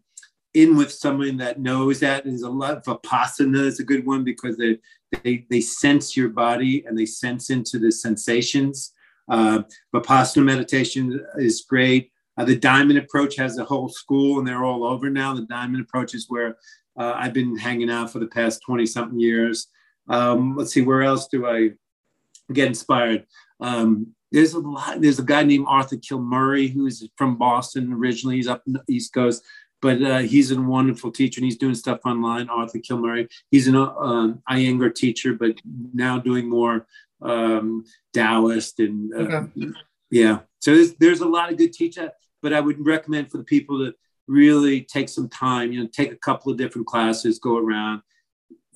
[0.53, 2.25] in with someone that knows that.
[2.25, 4.79] There's a lot Vipassana is a good one because they,
[5.23, 8.93] they, they sense your body and they sense into the sensations.
[9.29, 9.63] Uh,
[9.95, 12.13] Vipassana meditation is great.
[12.37, 15.35] Uh, the diamond approach has a whole school and they're all over now.
[15.35, 16.59] The diamond approach is where
[16.97, 19.69] uh, I've been hanging out for the past 20 something years.
[20.09, 21.71] Um, let's see, where else do I
[22.53, 23.27] get inspired.
[23.61, 25.01] Um, there's a lot.
[25.01, 28.37] There's a guy named Arthur Kilmurray who's from Boston originally.
[28.37, 29.45] He's up in the East Coast,
[29.81, 32.49] but uh, he's a wonderful teacher and he's doing stuff online.
[32.49, 33.29] Arthur Kilmurray.
[33.51, 35.57] He's an uh, Iyengar teacher, but
[35.95, 36.87] now doing more
[37.23, 39.73] um, Taoist and uh, okay.
[40.11, 40.41] yeah.
[40.61, 42.11] So there's there's a lot of good teachers,
[42.43, 43.95] but I would recommend for the people to
[44.29, 45.73] really take some time.
[45.73, 48.03] You know, take a couple of different classes, go around,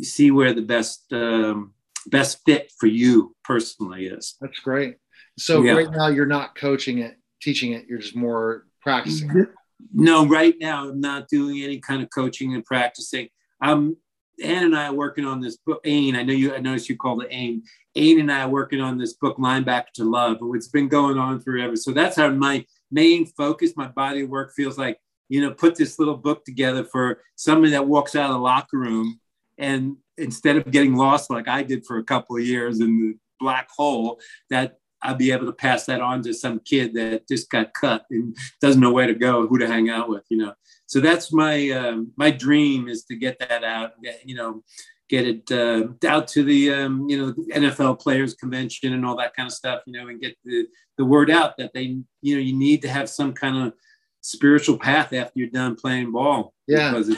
[0.01, 1.75] see where the best um,
[2.07, 4.37] best fit for you personally is.
[4.41, 4.97] That's great.
[5.39, 5.73] So yeah.
[5.73, 9.47] right now you're not coaching it, teaching it, you're just more practicing.
[9.93, 13.29] No, right now I'm not doing any kind of coaching and practicing.
[13.63, 13.97] Um,
[14.43, 15.81] Ann and I are working on this book.
[15.85, 16.55] Ain, I know you.
[16.55, 17.63] I noticed you called it Ain.
[17.97, 20.39] Ain and I are working on this book, Linebacker to Love.
[20.55, 21.77] It's been going on forever.
[21.77, 23.77] So that's how my main focus.
[23.77, 24.99] My body of work feels like
[25.31, 28.77] you know put this little book together for somebody that walks out of the locker
[28.77, 29.19] room
[29.61, 33.15] and instead of getting lost like I did for a couple of years in the
[33.39, 37.51] black hole, that I'll be able to pass that on to some kid that just
[37.51, 40.53] got cut and doesn't know where to go, who to hang out with, you know.
[40.87, 43.93] So that's my um, my dream is to get that out,
[44.25, 44.63] you know,
[45.09, 49.35] get it uh, out to the um, you know NFL players convention and all that
[49.35, 50.67] kind of stuff, you know, and get the
[50.99, 53.73] the word out that they you know you need to have some kind of
[54.21, 56.55] spiritual path after you're done playing ball.
[56.67, 56.91] Yeah.
[56.91, 57.17] Because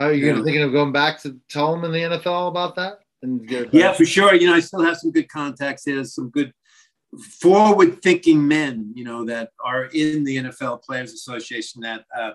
[0.00, 3.00] are you, you thinking of going back to tell them in the NFL about that?
[3.22, 4.34] And yeah, for sure.
[4.34, 5.84] You know, I still have some good contacts.
[5.84, 6.52] There's some good
[7.40, 11.82] forward-thinking men, you know, that are in the NFL Players Association.
[11.82, 12.32] That, uh,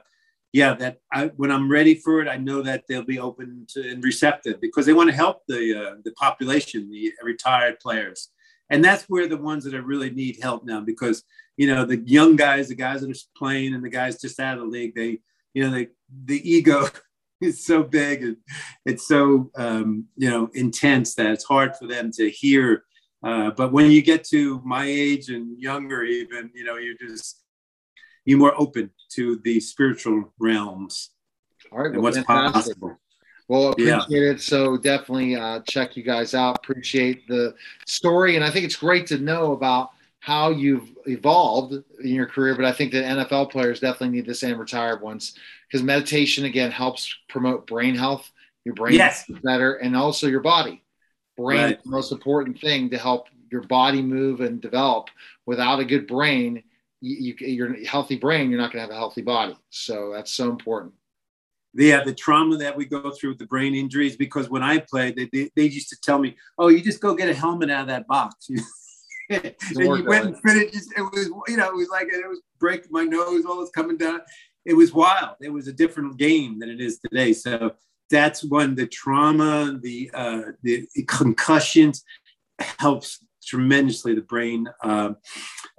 [0.54, 3.89] yeah, that I, when I'm ready for it, I know that they'll be open to
[3.89, 8.30] and receptive because they want to help the uh, the population, the retired players,
[8.69, 11.23] and that's where the ones that I really need help now because
[11.58, 14.58] you know the young guys, the guys that are playing, and the guys just out
[14.58, 15.19] of the league, they
[15.54, 15.88] you know they
[16.25, 16.88] the ego
[17.41, 18.38] is so big and
[18.86, 22.84] it's so um, you know intense that it's hard for them to hear.
[23.23, 27.41] Uh, but when you get to my age and younger, even you know, you're just
[28.25, 31.12] you're more open to the spiritual realms.
[31.71, 32.54] Right, well, and what's fantastic.
[32.80, 32.99] possible.
[33.47, 34.31] Well, appreciate yeah.
[34.31, 34.41] it.
[34.41, 36.58] So definitely uh, check you guys out.
[36.58, 37.55] Appreciate the
[37.86, 42.55] story, and I think it's great to know about how you've evolved in your career.
[42.55, 45.36] But I think that NFL players definitely need the same retired ones
[45.67, 48.31] because meditation again helps promote brain health.
[48.63, 49.29] Your brain yes.
[49.29, 50.84] is better, and also your body.
[51.38, 51.77] Brain right.
[51.77, 55.10] is the most important thing to help your body move and develop.
[55.45, 56.63] Without a good brain,
[57.01, 59.55] you, you your healthy brain, you're not going to have a healthy body.
[59.69, 60.93] So that's so important.
[61.75, 64.15] Yeah, the trauma that we go through with the brain injuries.
[64.15, 67.13] Because when I played, they, they, they used to tell me, "Oh, you just go
[67.13, 68.49] get a helmet out of that box."
[69.29, 70.75] and you went and finished.
[70.95, 73.97] It was, you know, it was like it was breaking my nose, all this coming
[73.97, 74.21] down
[74.65, 75.35] it was wild.
[75.41, 77.33] It was a different game than it is today.
[77.33, 77.73] So
[78.09, 82.03] that's when the trauma, the uh, the concussions
[82.79, 85.13] helps tremendously the brain, uh,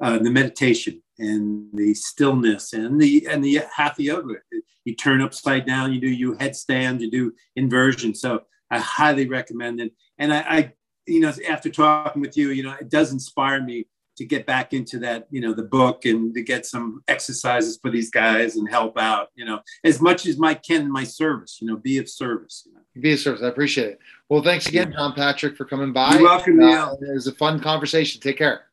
[0.01, 4.35] uh, the meditation and the stillness and the and the hatha yoga.
[4.87, 8.15] You turn upside down, you do you headstand, you do inversion.
[8.15, 9.93] So I highly recommend it.
[10.19, 10.73] And I, I,
[11.07, 14.73] you know, after talking with you, you know, it does inspire me to get back
[14.73, 18.69] into that, you know, the book and to get some exercises for these guys and
[18.69, 21.99] help out, you know, as much as my can in my service, you know, be
[21.99, 22.63] of service.
[22.65, 22.81] You know.
[23.01, 23.43] Be of service.
[23.43, 23.99] I appreciate it.
[24.31, 26.15] Well, thanks again, John Patrick, for coming by.
[26.15, 28.21] You're welcome, uh, It was a fun conversation.
[28.21, 28.67] Take care.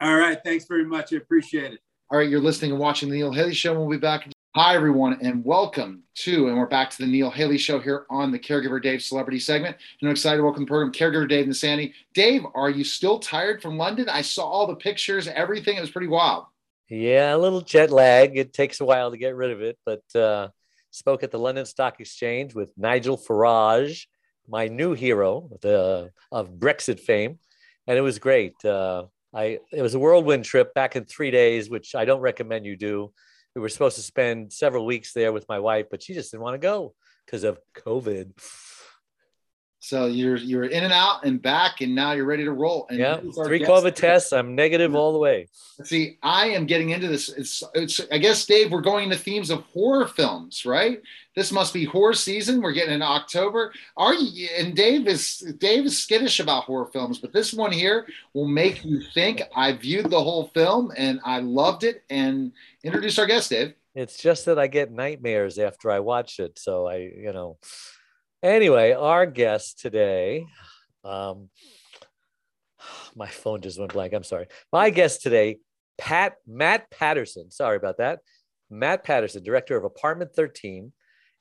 [0.00, 0.38] All right.
[0.44, 1.12] Thanks very much.
[1.12, 1.80] I appreciate it.
[2.10, 2.28] All right.
[2.28, 3.74] You're listening and watching the Neil Haley Show.
[3.74, 4.28] We'll be back.
[4.56, 8.32] Hi, everyone, and welcome to, and we're back to the Neil Haley Show here on
[8.32, 9.76] the Caregiver Dave Celebrity segment.
[10.00, 11.94] And I'm excited to welcome the program Caregiver Dave and Sandy.
[12.14, 14.08] Dave, are you still tired from London?
[14.08, 15.76] I saw all the pictures, everything.
[15.76, 16.46] It was pretty wild.
[16.88, 18.36] Yeah, a little jet lag.
[18.36, 20.48] It takes a while to get rid of it, but uh,
[20.90, 24.06] spoke at the London Stock Exchange with Nigel Farage,
[24.48, 27.38] my new hero the, of Brexit fame,
[27.86, 28.64] and it was great.
[28.64, 32.66] Uh, I it was a whirlwind trip back in three days, which I don't recommend
[32.66, 33.12] you do.
[33.54, 36.44] We were supposed to spend several weeks there with my wife, but she just didn't
[36.44, 36.94] want to go
[37.26, 38.32] because of COVID.
[39.82, 42.86] So you're you're in and out and back, and now you're ready to roll.
[42.90, 44.30] And yeah, three COVID tests.
[44.30, 45.48] I'm negative all the way.
[45.84, 47.30] See, I am getting into this.
[47.30, 47.98] It's, it's.
[48.12, 51.00] I guess, Dave, we're going into themes of horror films, right?
[51.34, 52.60] This must be horror season.
[52.60, 53.72] We're getting in October.
[53.96, 54.50] Are you?
[54.58, 58.84] And Dave is Dave is skittish about horror films, but this one here will make
[58.84, 59.40] you think.
[59.56, 62.02] I viewed the whole film and I loved it.
[62.10, 62.52] And
[62.84, 63.72] introduce our guest, Dave.
[63.94, 67.56] It's just that I get nightmares after I watch it, so I, you know.
[68.42, 70.46] Anyway, our guest today,
[71.04, 71.50] um,
[73.14, 74.14] my phone just went blank.
[74.14, 74.46] I'm sorry.
[74.72, 75.58] My guest today,
[75.98, 77.50] Pat Matt Patterson.
[77.50, 78.20] Sorry about that.
[78.70, 80.90] Matt Patterson, director of Apartment 13,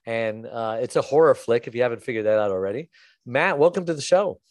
[0.06, 1.68] and uh, it's a horror flick.
[1.68, 2.90] If you haven't figured that out already,
[3.26, 4.42] Matt, welcome to the show.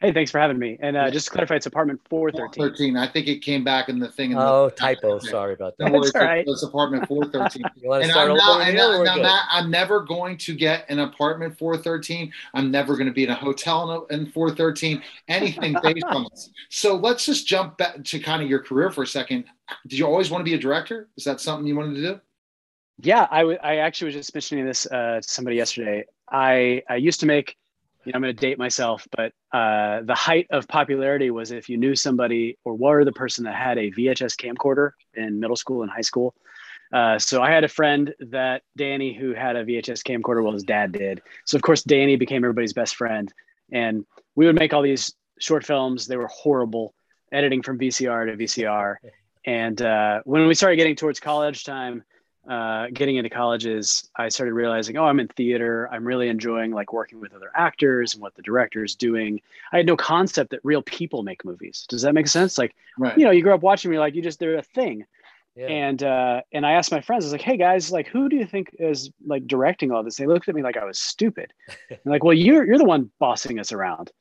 [0.00, 0.76] Hey, thanks for having me.
[0.80, 2.62] And uh, just to clarify, it's apartment 413.
[2.62, 2.96] 13.
[2.98, 4.32] I think it came back in the thing.
[4.32, 5.18] In oh, the, typo.
[5.20, 5.90] Sorry about that.
[5.90, 6.44] That's all right.
[6.46, 7.64] It's apartment 413.
[7.80, 8.38] you want to and start I'm, over?
[8.38, 12.30] not, and Neil, I'm, not, I'm never going to get an apartment 413.
[12.52, 15.02] I'm never going to be in a hotel in 413.
[15.28, 16.50] Anything based on this.
[16.68, 19.46] So let's just jump back to kind of your career for a second.
[19.86, 21.08] Did you always want to be a director?
[21.16, 22.20] Is that something you wanted to do?
[23.00, 26.04] Yeah, I, w- I actually was just mentioning this uh, to somebody yesterday.
[26.30, 27.56] I, I used to make
[28.06, 31.68] you know, I'm going to date myself, but uh, the height of popularity was if
[31.68, 35.82] you knew somebody or were the person that had a VHS camcorder in middle school
[35.82, 36.34] and high school.
[36.92, 40.62] Uh, so I had a friend that Danny who had a VHS camcorder, well, his
[40.62, 41.20] dad did.
[41.44, 43.32] So of course, Danny became everybody's best friend,
[43.72, 46.06] and we would make all these short films.
[46.06, 46.94] They were horrible,
[47.32, 48.96] editing from VCR to VCR.
[49.44, 52.04] And uh, when we started getting towards college time,
[52.48, 55.88] uh, getting into colleges, I started realizing, oh, I'm in theater.
[55.90, 59.40] I'm really enjoying like working with other actors and what the director is doing.
[59.72, 61.86] I had no concept that real people make movies.
[61.88, 62.56] Does that make sense?
[62.56, 63.16] Like, right.
[63.18, 65.04] you know, you grow up watching me, like you just they're a thing.
[65.56, 65.66] Yeah.
[65.68, 68.36] And uh, and I asked my friends, I was like, hey guys, like who do
[68.36, 70.16] you think is like directing all this?
[70.16, 71.52] They looked at me like I was stupid.
[71.90, 74.12] and like, well, you're you're the one bossing us around.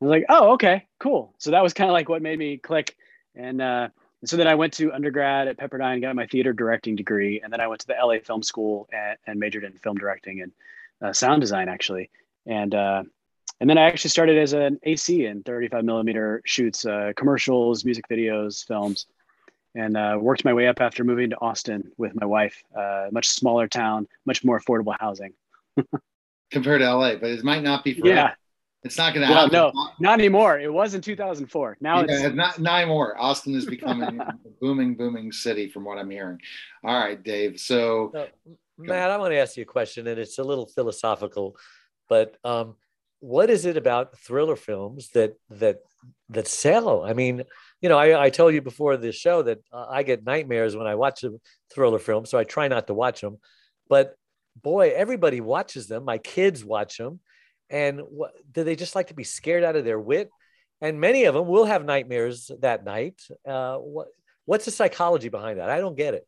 [0.00, 1.34] I was like, oh, okay, cool.
[1.38, 2.96] So that was kind of like what made me click.
[3.34, 3.88] And uh,
[4.24, 7.52] and so then I went to undergrad at Pepperdine, got my theater directing degree, and
[7.52, 10.52] then I went to the LA Film School and, and majored in film directing and
[11.02, 12.08] uh, sound design actually.
[12.46, 13.02] And uh,
[13.60, 18.08] and then I actually started as an AC in 35 millimeter shoots, uh, commercials, music
[18.10, 19.04] videos, films,
[19.74, 22.62] and uh, worked my way up after moving to Austin with my wife.
[22.74, 25.34] Uh, much smaller town, much more affordable housing.
[26.50, 28.32] Compared to LA, but it might not be for yeah.
[28.84, 29.72] It's not going to well, happen.
[29.74, 30.60] No, not anymore.
[30.60, 31.78] It was in 2004.
[31.80, 33.18] Now yeah, it's not nine more.
[33.18, 36.38] Austin is becoming a booming, booming city from what I'm hearing.
[36.84, 37.58] All right, Dave.
[37.58, 38.28] So, so
[38.76, 41.56] Matt, I want to ask you a question, and it's a little philosophical,
[42.10, 42.76] but um,
[43.20, 45.78] what is it about thriller films that that
[46.28, 47.04] that sell?
[47.04, 47.42] I mean,
[47.80, 50.86] you know, I, I told you before this show that uh, I get nightmares when
[50.86, 51.30] I watch a
[51.72, 53.38] thriller film, so I try not to watch them.
[53.88, 54.14] But
[54.60, 56.04] boy, everybody watches them.
[56.04, 57.20] My kids watch them
[57.70, 60.30] and what, do they just like to be scared out of their wit?
[60.80, 63.22] And many of them will have nightmares that night.
[63.46, 64.08] Uh, what,
[64.44, 65.70] what's the psychology behind that?
[65.70, 66.26] I don't get it.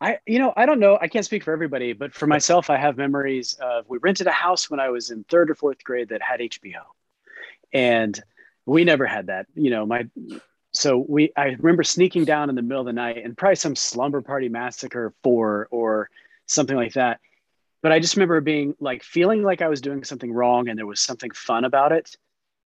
[0.00, 0.98] I, you know, I don't know.
[1.00, 4.32] I can't speak for everybody, but for myself, I have memories of we rented a
[4.32, 6.82] house when I was in third or fourth grade that had HBO,
[7.72, 8.18] and
[8.64, 9.46] we never had that.
[9.54, 10.06] You know, my
[10.72, 13.76] so we I remember sneaking down in the middle of the night and probably some
[13.76, 16.08] slumber party massacre four or
[16.46, 17.20] something like that,
[17.82, 20.86] but I just remember being like feeling like I was doing something wrong and there
[20.86, 22.16] was something fun about it.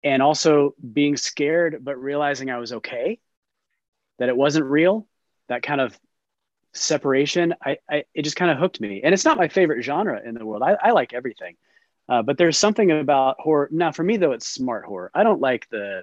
[0.03, 3.20] And also being scared, but realizing I was okay,
[4.18, 5.07] that it wasn't real,
[5.48, 5.98] that kind of
[6.74, 9.00] separation, I, I it just kind of hooked me.
[9.03, 10.62] And it's not my favorite genre in the world.
[10.62, 11.57] I, I like everything.
[12.07, 13.68] Uh, but there's something about horror.
[13.72, 15.11] Now, for me though, it's smart horror.
[15.14, 16.03] I don't like the,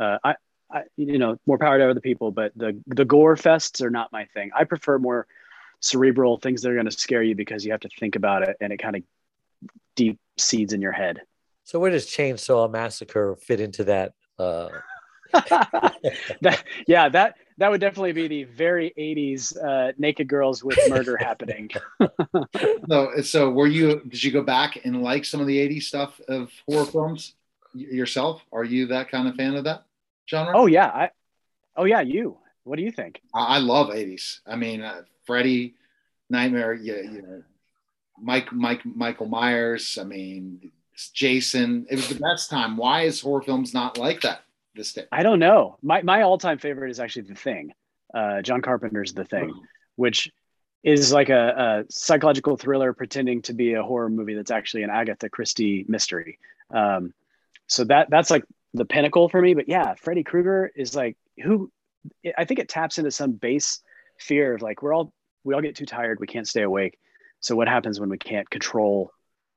[0.00, 0.36] uh, I,
[0.70, 4.10] I, you know, more power to other people, but the the gore fests are not
[4.10, 4.50] my thing.
[4.56, 5.26] I prefer more
[5.84, 8.56] cerebral things that are going to scare you because you have to think about it
[8.60, 9.02] and it kind of
[9.94, 11.20] deep seeds in your head.
[11.64, 14.12] So where does Chainsaw Massacre fit into that?
[14.38, 14.68] Uh...
[15.32, 21.16] that yeah, that that would definitely be the very 80s uh, naked girls with murder
[21.16, 21.70] happening.
[22.88, 24.00] so, so were you?
[24.08, 27.34] Did you go back and like some of the 80s stuff of horror films
[27.72, 28.44] yourself?
[28.52, 29.84] Are you that kind of fan of that
[30.30, 30.52] genre?
[30.56, 31.10] Oh yeah, I.
[31.76, 32.38] Oh yeah, you.
[32.62, 33.20] What do you think?
[33.34, 34.38] I, I love 80s.
[34.46, 35.74] I mean, uh, Freddy,
[36.30, 37.42] Nightmare, you, you know,
[38.20, 39.98] Mike, Mike, Michael Myers.
[40.00, 40.70] I mean,
[41.12, 41.86] Jason.
[41.90, 42.76] It was the best time.
[42.76, 44.42] Why is horror films not like that
[44.74, 45.06] this day?
[45.12, 45.78] I don't know.
[45.82, 47.72] My my all time favorite is actually The Thing.
[48.12, 49.62] Uh, John Carpenter's The Thing, oh.
[49.96, 50.30] which
[50.84, 54.90] is like a, a, psychological thriller pretending to be a horror movie that's actually an
[54.90, 56.38] Agatha Christie mystery.
[56.70, 57.14] Um,
[57.66, 59.54] so that that's like the pinnacle for me.
[59.54, 61.70] But yeah, Freddy Krueger is like who
[62.36, 63.80] I think it taps into some base
[64.18, 65.12] fear of like we're all
[65.44, 66.98] we all get too tired, we can't stay awake.
[67.40, 69.10] So what happens when we can't control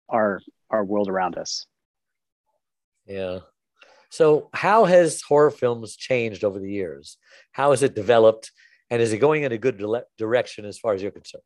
[0.09, 1.65] our our world around us?
[3.05, 3.39] Yeah.
[4.09, 7.17] So how has horror films changed over the years?
[7.51, 8.51] How has it developed,
[8.89, 9.83] and is it going in a good
[10.17, 11.43] direction as far as you're concerned?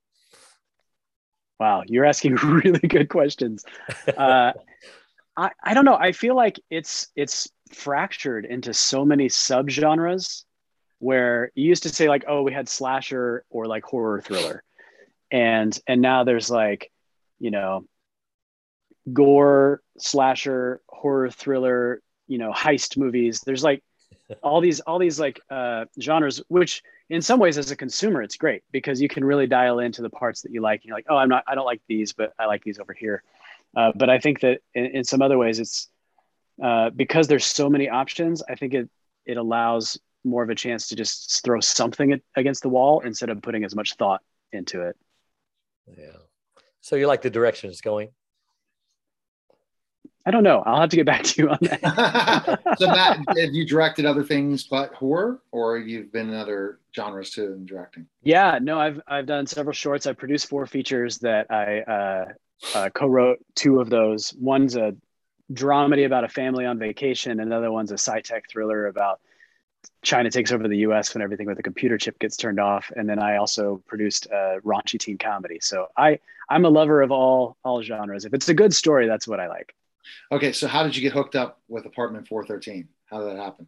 [1.60, 3.63] Wow, you're asking really good questions.
[4.17, 4.54] Uh,
[5.38, 5.95] I, I don't know.
[5.95, 10.43] I feel like it's it's fractured into so many subgenres
[11.02, 14.64] where you used to say like, oh, we had slasher or like horror thriller,
[15.32, 16.92] and and now there's like,
[17.40, 17.86] you know,
[19.12, 23.42] gore slasher horror thriller, you know, heist movies.
[23.42, 23.84] There's like
[24.44, 28.38] all these all these like uh, genres, which in some ways as a consumer it's
[28.38, 30.86] great because you can really dial into the parts that you like.
[30.86, 33.24] You're like, oh, I'm not, I don't like these, but I like these over here.
[33.76, 35.90] Uh, but I think that in, in some other ways, it's
[36.64, 38.44] uh, because there's so many options.
[38.48, 38.90] I think it
[39.26, 43.42] it allows more of a chance to just throw something against the wall instead of
[43.42, 44.96] putting as much thought into it.
[45.98, 46.18] Yeah.
[46.82, 48.10] So you like the direction it's going?
[50.26, 50.62] I don't know.
[50.66, 52.60] I'll have to get back to you on that.
[52.78, 57.32] so Matt, have you directed other things but horror, or you've been in other genres
[57.32, 58.06] too in directing?
[58.22, 60.06] Yeah, no, I've I've done several shorts.
[60.06, 62.26] I produced four features that I uh,
[62.76, 64.34] uh, co-wrote two of those.
[64.40, 64.96] One's a
[65.52, 67.40] dramedy about a family on vacation.
[67.40, 69.22] Another one's a sci-tech thriller about
[70.04, 71.13] China takes over the U.S.
[71.13, 72.91] when everything with a computer chip gets turned off.
[72.96, 75.60] And then I also produced a raunchy teen comedy.
[75.62, 78.26] So I I'm a lover of all all genres.
[78.26, 79.76] If it's a good story, that's what I like.
[80.32, 82.88] Okay, so how did you get hooked up with Apartment 413?
[83.06, 83.67] How did that happen?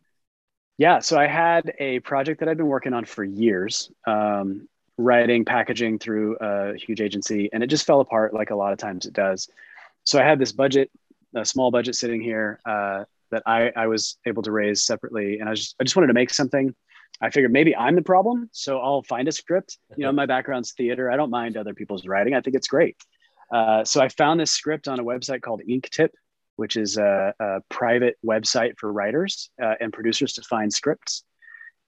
[0.78, 5.46] Yeah, so I had a project that I'd been working on for years, um, writing,
[5.46, 9.06] packaging through a huge agency, and it just fell apart like a lot of times
[9.06, 9.50] it does.
[10.04, 10.90] So I had this budget,
[11.36, 15.50] a small budget sitting here uh, that I, I was able to raise separately, and
[15.50, 16.74] I just I just wanted to make something.
[17.22, 19.78] I figured maybe I'm the problem, so I'll find a script.
[19.96, 21.12] You know, my background's theater.
[21.12, 22.34] I don't mind other people's writing.
[22.34, 22.98] I think it's great.
[23.54, 26.10] Uh, so I found this script on a website called Inktip,
[26.56, 31.24] which is a, a private website for writers uh, and producers to find scripts.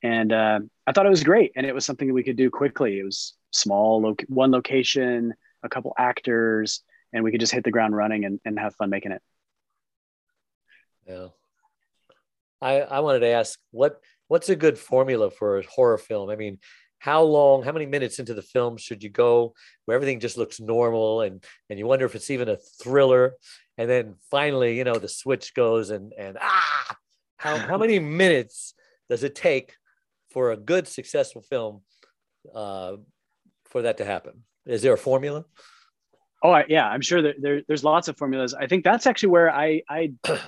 [0.03, 2.49] And uh, I thought it was great, and it was something that we could do
[2.49, 2.99] quickly.
[2.99, 6.81] It was small, lo- one location, a couple actors,
[7.11, 9.21] and we could just hit the ground running and, and have fun making it.
[11.05, 11.27] Yeah,
[12.61, 16.29] I I wanted to ask what what's a good formula for a horror film?
[16.29, 16.59] I mean,
[16.99, 19.53] how long, how many minutes into the film should you go
[19.85, 23.35] where everything just looks normal and and you wonder if it's even a thriller?
[23.77, 26.97] and then finally, you know, the switch goes and and ah,
[27.37, 28.73] how how many minutes
[29.09, 29.75] does it take
[30.31, 31.81] for a good successful film
[32.53, 32.93] uh,
[33.65, 34.43] for that to happen?
[34.65, 35.45] Is there a formula?
[36.43, 38.53] Oh yeah, I'm sure that there, there's lots of formulas.
[38.53, 40.13] I think that's actually where I I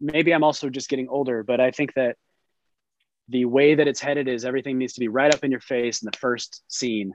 [0.00, 2.16] maybe I'm also just getting older, but I think that
[3.28, 6.02] the way that it's headed is everything needs to be right up in your face
[6.02, 7.14] in the first scene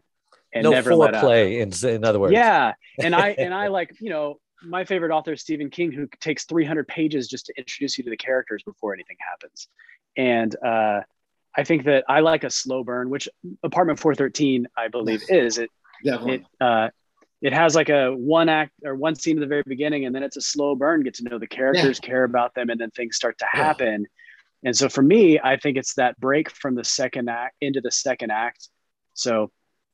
[0.53, 1.59] and no never foreplay.
[1.59, 2.73] In, in other words, yeah.
[2.99, 6.45] And I and I like you know my favorite author is Stephen King, who takes
[6.45, 9.67] 300 pages just to introduce you to the characters before anything happens.
[10.15, 11.01] And uh,
[11.55, 13.29] I think that I like a slow burn, which
[13.63, 15.57] Apartment 413, I believe, is.
[15.57, 15.69] It
[16.03, 16.89] it uh,
[17.41, 20.23] it has like a one act or one scene at the very beginning, and then
[20.23, 21.03] it's a slow burn.
[21.03, 22.07] Get to know the characters, yeah.
[22.07, 24.01] care about them, and then things start to happen.
[24.01, 24.69] Yeah.
[24.69, 27.91] And so for me, I think it's that break from the second act into the
[27.91, 28.69] second act.
[29.13, 29.51] So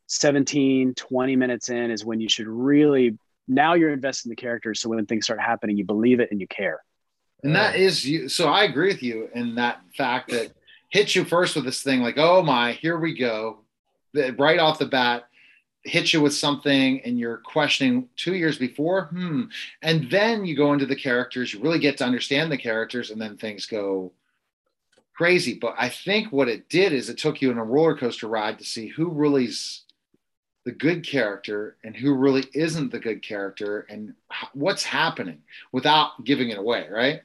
[0.08, 4.80] 17, 20 minutes in is when you should really now you're invested in the characters.
[4.80, 6.80] So when things start happening, you believe it and you care.
[7.44, 8.30] And that is you.
[8.30, 10.54] So I agree with you in that fact that
[10.90, 13.60] hits you first with this thing like, oh my, here we go.
[14.38, 15.26] Right off the bat,
[15.84, 19.06] hit you with something and you're questioning two years before.
[19.06, 19.44] Hmm.
[19.82, 23.22] And then you go into the characters, you really get to understand the characters, and
[23.22, 24.14] then things go
[25.14, 25.56] crazy.
[25.56, 28.60] But I think what it did is it took you on a roller coaster ride
[28.60, 29.84] to see who really's
[30.66, 34.14] the good character and who really isn't the good character and
[34.54, 35.42] what's happening
[35.74, 37.22] without giving it away, right?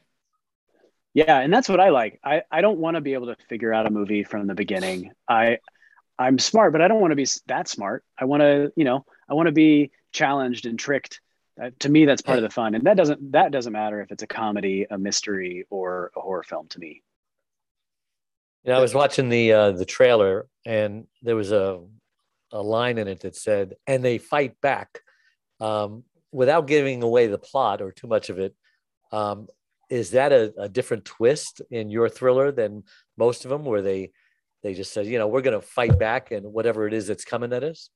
[1.14, 2.20] Yeah, and that's what I like.
[2.22, 5.12] I, I don't want to be able to figure out a movie from the beginning.
[5.28, 5.58] I
[6.18, 8.04] I'm smart, but I don't want to be that smart.
[8.18, 11.20] I want to, you know, I want to be challenged and tricked.
[11.60, 14.12] Uh, to me, that's part of the fun, and that doesn't that doesn't matter if
[14.12, 16.68] it's a comedy, a mystery, or a horror film.
[16.68, 17.02] To me,
[18.62, 21.80] yeah, I was watching the uh, the trailer, and there was a
[22.52, 25.00] a line in it that said, and they fight back
[25.60, 28.54] um, without giving away the plot or too much of it.
[29.10, 29.48] Um,
[29.90, 32.84] is that a, a, different twist in your thriller than
[33.16, 34.12] most of them, where they
[34.62, 37.24] they just said, you know, we're going to fight back and whatever it is that's
[37.24, 37.90] coming at us?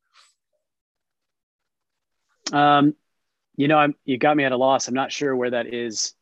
[2.52, 2.94] Um,
[3.56, 4.88] you know, I'm you got me at a loss.
[4.88, 6.14] I'm not sure where that is.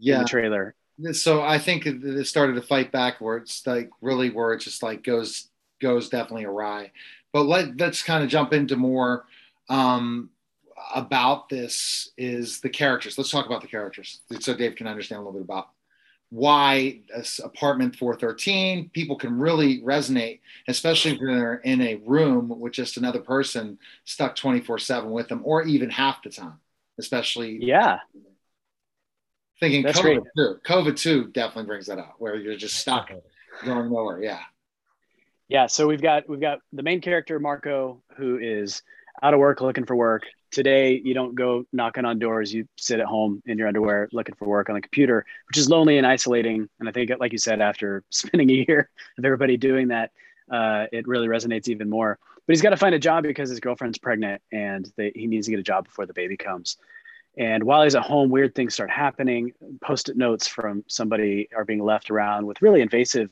[0.00, 0.76] Yeah, in the trailer.
[1.12, 4.82] so I think it started to fight back where it's like really where it just
[4.82, 5.48] like goes
[5.80, 6.92] goes definitely awry.
[7.32, 9.26] But let let's kind of jump into more
[9.68, 10.30] um,
[10.94, 13.18] about this is the characters.
[13.18, 15.68] Let's talk about the characters so Dave can understand a little bit about
[16.30, 22.74] why this apartment 413 people can really resonate especially if they're in a room with
[22.74, 26.60] just another person stuck 24 7 with them or even half the time
[26.98, 27.98] especially yeah.
[29.60, 30.22] Thinking That's covid great.
[30.36, 30.60] too.
[30.64, 33.10] Covid too definitely brings that up where you're just stuck
[33.64, 34.40] going nowhere yeah.
[35.48, 38.82] Yeah so we've got we've got the main character marco who is
[39.22, 42.52] out of work looking for work today you don't go knocking on doors.
[42.52, 45.68] You sit at home in your underwear looking for work on the computer which is
[45.68, 46.68] lonely and isolating.
[46.80, 50.12] And i think like you said after spending a year of everybody doing that
[50.50, 52.18] uh, it really resonates even more.
[52.46, 55.46] But he's got to find a job because his girlfriend's pregnant and they, he needs
[55.46, 56.78] to get a job before the baby comes.
[57.36, 59.52] And while he's at home weird things start happening.
[59.80, 63.30] Post-it notes from somebody are being left around with really invasive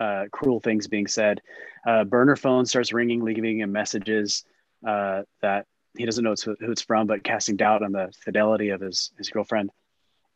[0.00, 1.40] uh, cruel things being said.
[1.86, 4.44] Uh, burner phone starts ringing leaving him messages
[4.86, 5.66] uh, that
[5.96, 9.30] he doesn't know who it's from, but casting doubt on the fidelity of his his
[9.30, 9.70] girlfriend.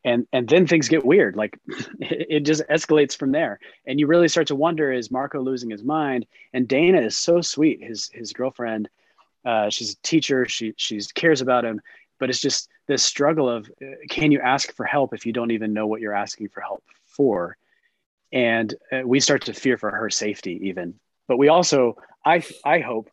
[0.05, 1.37] And and then things get weird.
[1.37, 1.59] Like
[2.01, 3.59] it, just escalates from there.
[3.87, 6.27] And you really start to wonder: Is Marco losing his mind?
[6.53, 7.83] And Dana is so sweet.
[7.83, 8.89] His his girlfriend.
[9.45, 10.47] Uh, she's a teacher.
[10.47, 11.81] She she cares about him.
[12.19, 15.51] But it's just this struggle of uh, can you ask for help if you don't
[15.51, 17.57] even know what you're asking for help for?
[18.33, 20.95] And uh, we start to fear for her safety even.
[21.29, 23.11] But we also, I I hope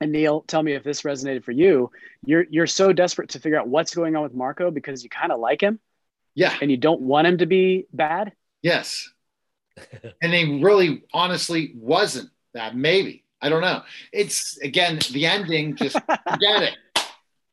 [0.00, 1.90] and Neil, tell me if this resonated for you.
[2.24, 5.32] You're you're so desperate to figure out what's going on with Marco because you kind
[5.32, 5.80] of like him.
[6.34, 6.54] Yeah.
[6.60, 8.32] And you don't want him to be bad.
[8.62, 9.10] Yes.
[10.22, 13.24] and he really honestly wasn't that Maybe.
[13.40, 13.82] I don't know.
[14.12, 15.94] It's again the ending, just
[16.30, 16.76] forget it.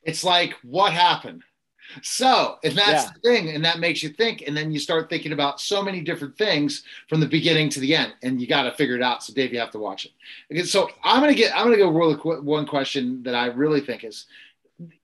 [0.01, 1.43] It's like what happened?
[2.01, 3.11] So, and that's yeah.
[3.13, 6.01] the thing, and that makes you think, and then you start thinking about so many
[6.01, 9.23] different things from the beginning to the end, and you got to figure it out.
[9.23, 10.11] So, Dave, you have to watch it.
[10.51, 12.41] Okay, so I'm gonna get, I'm gonna go really quick.
[12.41, 14.25] One question that I really think is,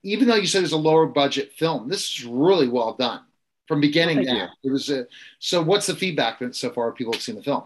[0.04, 3.22] even though you said it's a lower budget film, this is really well done
[3.68, 4.50] from beginning to end.
[4.64, 5.06] It was a,
[5.38, 5.62] so.
[5.62, 6.92] What's the feedback so far?
[6.92, 7.64] People have seen the film.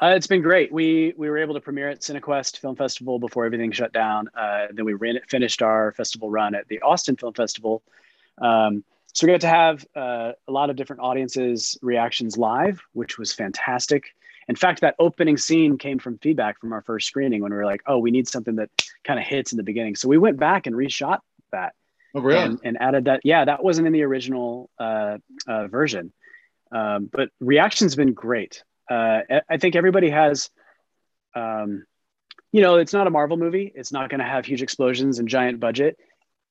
[0.00, 0.72] Uh, it's been great.
[0.72, 4.28] We we were able to premiere at Cinequest Film Festival before everything shut down.
[4.34, 7.82] Uh, then we ran it, finished our festival run at the Austin Film Festival
[8.40, 13.18] um, so we got to have uh, a lot of different audiences' reactions live, which
[13.18, 14.04] was fantastic.
[14.48, 17.64] In fact, that opening scene came from feedback from our first screening when we were
[17.64, 18.70] like, "Oh, we need something that
[19.04, 21.18] kind of hits in the beginning." So we went back and reshot
[21.52, 21.74] that.
[22.14, 22.42] Oh, really?
[22.42, 23.20] And, and added that.
[23.24, 26.12] Yeah, that wasn't in the original uh, uh, version,
[26.72, 28.64] um, but reaction's been great.
[28.90, 30.50] Uh, I think everybody has.
[31.34, 31.84] Um,
[32.52, 33.70] you know, it's not a Marvel movie.
[33.72, 35.96] It's not going to have huge explosions and giant budget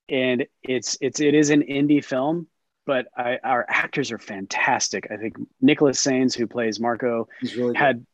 [0.09, 2.47] and it's it's it is an indie film
[2.85, 7.75] but I, our actors are fantastic i think nicholas sains who plays marco he's really
[7.75, 8.05] had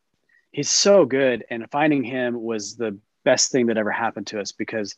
[0.52, 4.52] he's so good and finding him was the best thing that ever happened to us
[4.52, 4.96] because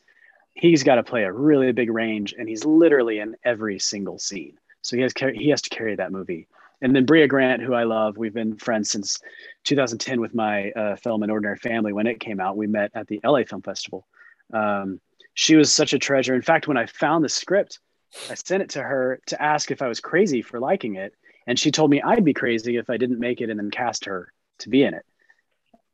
[0.52, 4.58] he's got to play a really big range and he's literally in every single scene
[4.82, 6.48] so he has he has to carry that movie
[6.80, 9.20] and then Bria Grant, who I love, we've been friends since
[9.64, 11.92] 2010 with my uh, film An Ordinary Family.
[11.92, 14.06] When it came out, we met at the LA Film Festival.
[14.52, 15.00] Um,
[15.38, 16.34] she was such a treasure.
[16.34, 17.78] In fact, when I found the script,
[18.28, 21.14] I sent it to her to ask if I was crazy for liking it.
[21.46, 24.06] And she told me I'd be crazy if I didn't make it and then cast
[24.06, 25.06] her to be in it.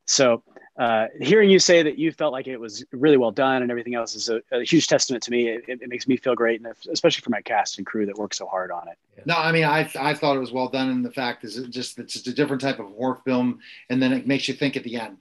[0.06, 0.42] So,
[0.78, 3.94] uh, hearing you say that you felt like it was really well done and everything
[3.94, 5.48] else is a, a huge testament to me.
[5.48, 8.36] It, it, makes me feel great, and especially for my cast and crew that worked
[8.36, 9.26] so hard on it.
[9.26, 11.68] No, I mean, I, I thought it was well done, and the fact is, it
[11.68, 14.76] just it's just a different type of horror film, and then it makes you think
[14.76, 15.18] at the end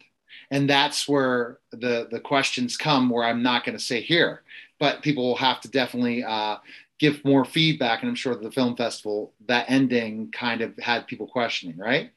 [0.52, 4.44] and that's where the the questions come where i'm not going to say here
[4.84, 6.58] but people will have to definitely uh,
[7.00, 8.02] give more feedback.
[8.02, 12.12] And i'm sure the film festival that ending kind of had people questioning right?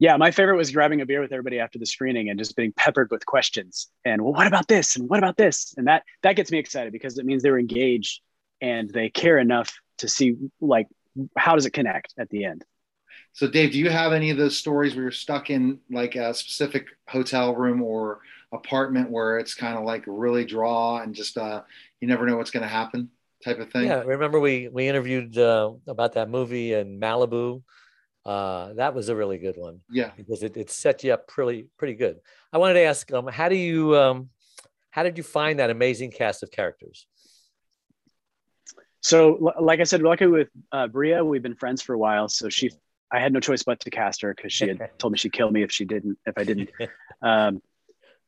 [0.00, 2.72] Yeah my favorite was grabbing a beer with everybody after the screening and just being
[2.72, 3.88] peppered with questions.
[4.04, 4.96] And well what about this?
[4.96, 5.72] And what about this?
[5.76, 8.20] And that that gets me excited because it means they're engaged
[8.60, 10.88] and they care enough to see like
[11.36, 12.64] how does it connect at the end
[13.32, 16.34] so, Dave, do you have any of those stories where you're stuck in like a
[16.34, 18.20] specific hotel room or
[18.52, 21.62] apartment where it's kind of like really draw and just uh,
[22.00, 23.10] you never know what's going to happen
[23.44, 23.86] type of thing?
[23.86, 27.62] Yeah, remember we we interviewed uh, about that movie in Malibu.
[28.26, 29.80] Uh, that was a really good one.
[29.88, 32.18] Yeah, because it, it set you up pretty pretty good.
[32.52, 34.30] I wanted to ask, um, how do you um,
[34.90, 37.06] how did you find that amazing cast of characters?
[39.02, 42.28] So, like I said, luckily with uh, Brea, we've been friends for a while.
[42.28, 42.70] So she
[43.12, 45.50] I had no choice but to cast her because she had told me she'd kill
[45.50, 46.70] me if she didn't, if I didn't.
[47.22, 47.60] Um,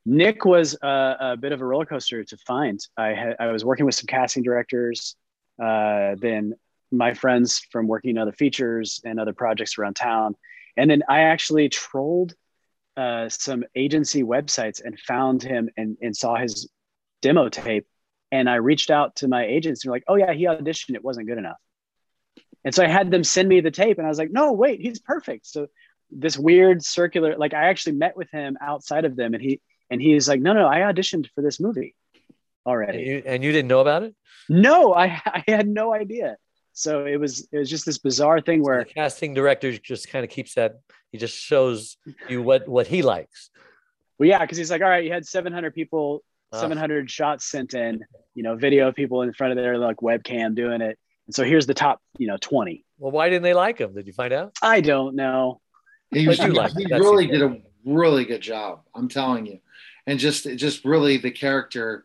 [0.05, 2.79] Nick was a, a, bit of a roller coaster to find.
[2.95, 5.17] I had, I was working with some casting directors.
[5.59, 6.53] Uh, then
[6.91, 10.35] my friends from working other features and other projects around town.
[10.77, 12.35] And then I actually trolled
[12.97, 16.69] uh, some agency websites and found him and, and saw his
[17.23, 17.87] demo tape.
[18.31, 20.95] And I reached out to my agents and like, oh yeah, he auditioned.
[20.95, 21.59] It wasn't good enough.
[22.65, 24.81] And so I had them send me the tape and I was like, no, wait,
[24.81, 25.47] he's perfect.
[25.47, 25.67] So
[26.11, 29.61] this weird circular, like I actually met with him outside of them and he,
[29.91, 31.95] and he's like, no, no, I auditioned for this movie
[32.65, 32.99] already.
[32.99, 34.15] And you, and you didn't know about it?
[34.49, 36.37] No, I, I had no idea.
[36.73, 40.25] So it was, it was just this bizarre thing where the casting director just kind
[40.25, 40.79] of keeps that.
[41.11, 41.99] He just shows
[42.29, 43.51] you what, what he likes.
[44.19, 44.45] Well, yeah.
[44.47, 46.61] Cause he's like, all right, you had 700 people, uh.
[46.61, 48.05] 700 shots sent in,
[48.35, 50.99] you know, video of people in front of their like webcam doing it.
[51.27, 52.85] And so here's the top, you know, 20.
[52.99, 53.95] Well, why didn't they like him?
[53.95, 54.53] Did you find out?
[54.63, 55.61] I don't know.
[56.11, 58.81] He, was, he, he really did a really good job.
[58.95, 59.61] I'm telling you,
[60.07, 62.05] and just just really the character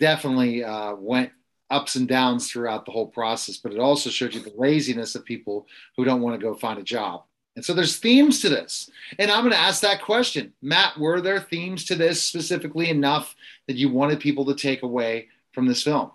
[0.00, 1.30] definitely uh, went
[1.70, 3.58] ups and downs throughout the whole process.
[3.58, 6.78] But it also showed you the laziness of people who don't want to go find
[6.78, 7.24] a job.
[7.54, 8.90] And so there's themes to this.
[9.18, 10.52] And I'm going to ask that question.
[10.60, 13.34] Matt, were there themes to this specifically enough
[13.66, 16.10] that you wanted people to take away from this film?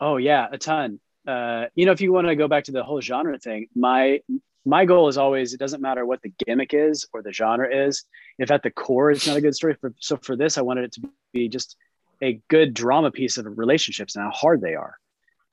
[0.00, 1.00] Oh yeah, a ton.
[1.26, 4.20] Uh, you know, if you want to go back to the whole genre thing, my
[4.64, 8.04] my goal is always it doesn't matter what the gimmick is or the genre is.
[8.38, 10.84] If at the core it's not a good story, for, so for this, I wanted
[10.84, 11.76] it to be just
[12.22, 14.96] a good drama piece of relationships and how hard they are,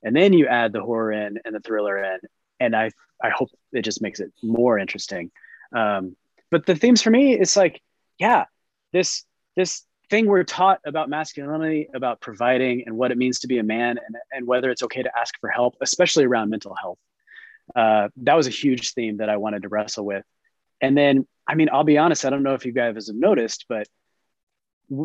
[0.02, 2.18] and then you add the horror in and the thriller in,
[2.60, 2.90] and I
[3.22, 5.30] I hope it just makes it more interesting.
[5.74, 6.16] Um,
[6.50, 7.82] but the themes for me, it's like,
[8.18, 8.44] yeah,
[8.92, 9.24] this
[9.56, 13.62] this thing we're taught about masculinity, about providing, and what it means to be a
[13.62, 16.98] man, and, and whether it's okay to ask for help, especially around mental health.
[17.76, 20.24] Uh, that was a huge theme that I wanted to wrestle with.
[20.80, 23.66] And then, I mean, I'll be honest, I don't know if you guys have noticed,
[23.68, 23.86] but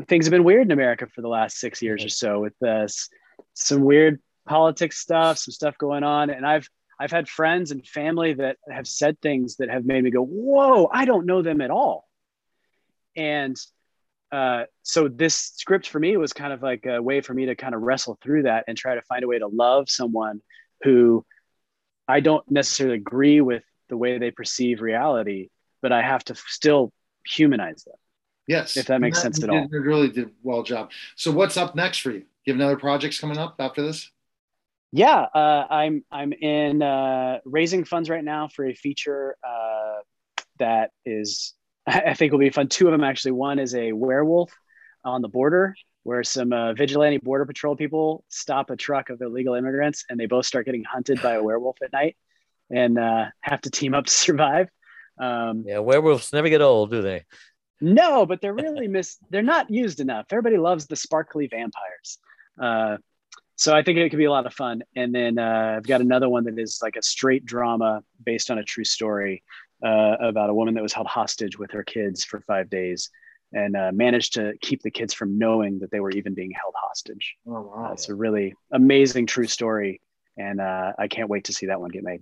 [0.08, 3.10] things have been weird in America for the last six years or so with this,
[3.54, 6.30] some weird politics stuff, some stuff going on.
[6.30, 10.12] And I've, I've had friends and family that have said things that have made me
[10.12, 12.08] go, whoa, I don't know them at all.
[13.16, 13.58] And
[14.34, 17.56] uh, so this script for me was kind of like a way for me to
[17.56, 20.42] kind of wrestle through that and try to find a way to love someone
[20.82, 21.24] who
[22.08, 25.50] I don't necessarily agree with the way they perceive reality,
[25.84, 26.92] but I have to still
[27.28, 27.94] humanize them.
[28.48, 29.68] Yes, if that makes that, sense at all.
[29.72, 30.90] It really did well job.
[31.16, 32.24] So what's up next for you?
[32.46, 34.10] You have another projects coming up after this?
[34.92, 40.02] Yeah, uh, I'm I'm in uh, raising funds right now for a feature uh,
[40.58, 41.54] that is
[41.86, 42.70] I think will be fun.
[42.70, 43.32] Two of them actually.
[43.32, 44.52] One is a werewolf
[45.04, 49.56] on the border, where some uh, vigilante border patrol people stop a truck of illegal
[49.56, 52.16] immigrants, and they both start getting hunted by a werewolf at night,
[52.70, 54.70] and uh, have to team up to survive.
[55.20, 57.26] Um, yeah, werewolves never get old, do they?
[57.82, 59.18] No, but they're really miss.
[59.30, 60.28] They're not used enough.
[60.32, 62.18] Everybody loves the sparkly vampires.
[62.62, 62.98] Uh,
[63.56, 64.84] so I think it could be a lot of fun.
[64.96, 68.58] And then uh, I've got another one that is like a straight drama based on
[68.58, 69.44] a true story
[69.84, 73.10] uh, about a woman that was held hostage with her kids for five days
[73.52, 76.74] and uh, managed to keep the kids from knowing that they were even being held
[76.76, 77.36] hostage.
[77.48, 77.90] Oh, wow.
[77.90, 80.02] Uh, it's a really amazing true story.
[80.38, 82.22] And uh, I can't wait to see that one get made.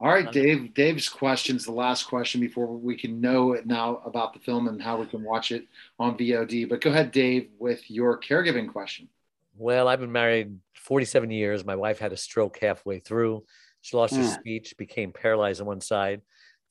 [0.00, 0.74] All right, Dave.
[0.74, 4.66] Dave's question is the last question before we can know it now about the film
[4.66, 5.68] and how we can watch it
[6.00, 6.68] on VOD.
[6.68, 9.08] But go ahead, Dave, with your caregiving question.
[9.56, 11.64] Well, I've been married 47 years.
[11.64, 13.44] My wife had a stroke halfway through.
[13.82, 14.28] She lost her hmm.
[14.28, 16.22] speech, became paralyzed on one side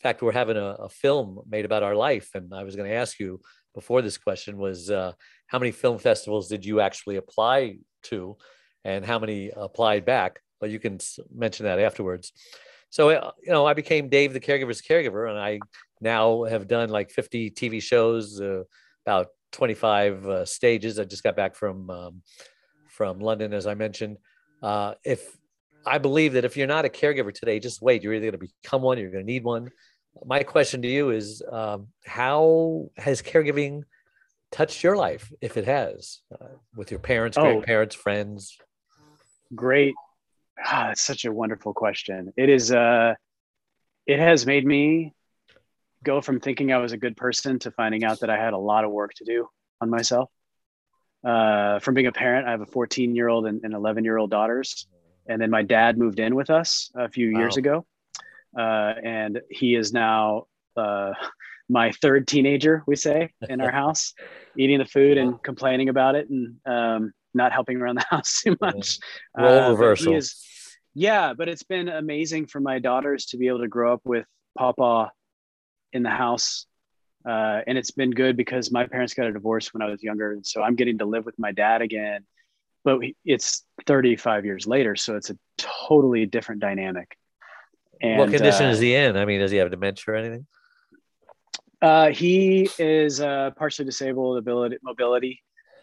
[0.02, 2.96] fact, we're having a, a, film made about our life, and I was going to
[2.96, 3.40] ask you
[3.74, 5.14] before this question was uh,
[5.48, 8.38] how many film festivals did you actually apply to,
[8.84, 10.40] and how many applied back?
[10.60, 11.00] But you can
[11.34, 12.32] mention that afterwards.
[12.90, 15.60] So uh, you know, I became Dave the caregiver's caregiver, and I
[16.02, 18.64] now have done like 50 TV shows, uh,
[19.06, 21.00] about 25 uh, stages.
[21.00, 22.22] I just got back from um,
[22.90, 24.18] from London, as I mentioned.
[24.62, 25.38] Uh, if
[25.86, 28.04] I believe that if you're not a caregiver today, just wait.
[28.04, 29.72] You're either going to become one, you're going to need one
[30.26, 33.84] my question to you is um, how has caregiving
[34.52, 38.58] touched your life if it has uh, with your parents oh, grandparents friends?
[39.56, 39.94] Great.
[40.64, 42.34] Ah, that's such a wonderful question.
[42.38, 43.16] It is uh
[44.06, 45.14] it has made me
[46.04, 48.58] go from thinking i was a good person to finding out that i had a
[48.58, 49.48] lot of work to do
[49.80, 50.30] on myself.
[51.24, 54.18] Uh, from being a parent i have a 14 year old and, and 11 year
[54.18, 54.88] old daughters.
[55.28, 57.40] And then my dad moved in with us a few wow.
[57.40, 57.86] years ago
[58.58, 60.46] uh, and he is now
[60.78, 61.14] uh,
[61.70, 64.14] my third teenager, we say, in our house,
[64.58, 68.58] eating the food and complaining about it and um, not helping around the house too
[68.60, 69.00] much.
[69.38, 70.16] Role uh, reversal.
[70.16, 70.36] Is,
[70.94, 74.26] yeah, but it's been amazing for my daughters to be able to grow up with
[74.58, 75.12] Papa
[75.94, 76.66] in the house.
[77.26, 80.34] Uh, and it's been good because my parents got a divorce when I was younger.
[80.34, 82.26] And so I'm getting to live with my dad again.
[82.84, 84.96] But it's 35 years later.
[84.96, 87.16] So it's a totally different dynamic.
[88.02, 89.16] And, what condition uh, is he in?
[89.16, 90.48] I mean, does he have dementia or anything?
[91.82, 95.42] Uh, he is uh, partially disabled, ability mobility.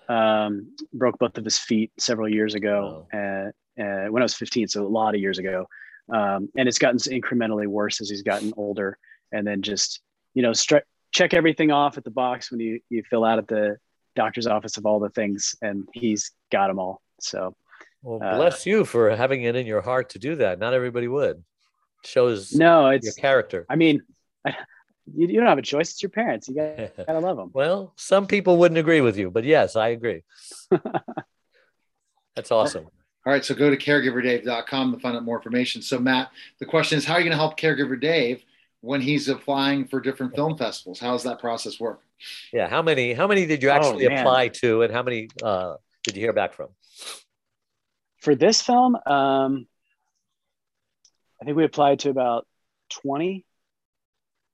[0.09, 3.19] Um, broke both of his feet several years ago, oh.
[3.19, 5.67] uh, uh, when I was 15, so a lot of years ago.
[6.11, 8.97] Um, and it's gotten incrementally worse as he's gotten older.
[9.33, 10.01] And then just
[10.39, 13.49] you know, stri- check everything off at the box when you you fill out at
[13.49, 13.77] the
[14.15, 17.01] doctor's office of all the things, and he's got them all.
[17.21, 17.57] So,
[18.03, 20.61] well, uh, bless you for having it in your heart to do that.
[20.61, 21.43] Not everybody would.
[22.05, 23.67] Shows no, it's your character.
[23.69, 24.03] I mean,
[24.47, 25.91] you, you don't have a choice.
[25.91, 26.49] It's your parents.
[26.49, 27.51] You gotta, gotta love them.
[27.53, 30.23] well, some people wouldn't agree with you, but yes, I agree.
[32.37, 32.87] That's awesome.
[33.27, 35.83] All right, so go to caregiverdave.com to find out more information.
[35.83, 36.31] So, Matt,
[36.61, 38.43] the question is, how are you going to help Caregiver Dave
[38.81, 41.01] when he's applying for different film festivals?
[41.01, 42.01] How does that process work?
[42.53, 43.13] Yeah, how many?
[43.13, 45.75] How many did you oh, actually oh, apply to, and how many uh,
[46.05, 46.69] did you hear back from?
[48.19, 49.67] For this film, um,
[51.41, 52.47] I think we applied to about
[52.91, 53.45] twenty,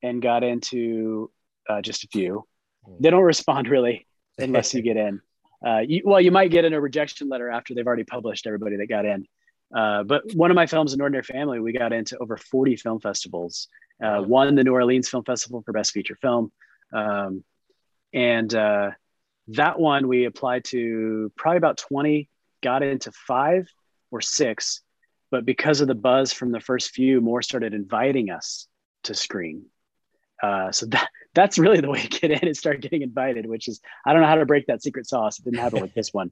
[0.03, 1.31] and got into
[1.69, 2.47] uh, just a few.
[2.85, 2.95] Hmm.
[3.01, 4.07] They don't respond really
[4.39, 5.21] unless you get in.
[5.65, 8.77] Uh, you, well, you might get in a rejection letter after they've already published everybody
[8.77, 9.27] that got in.
[9.75, 13.01] Uh, but one of my films, An Ordinary Family, we got into over 40 film
[13.01, 13.69] festivals.
[14.03, 16.53] Uh, won the New Orleans Film Festival for Best Feature Film.
[16.93, 17.45] Um,
[18.13, 18.91] and uh,
[19.49, 22.29] that one we applied to probably about 20,
[22.63, 23.69] got into five
[24.11, 24.83] or six.
[25.35, 28.69] But because of the buzz from the first few, more started inviting us
[29.03, 29.65] to screen.
[30.41, 33.67] Uh, so that that's really the way to get in and start getting invited, which
[33.67, 35.41] is I don't know how to break that secret sauce.
[35.41, 36.31] It didn't happen with this one.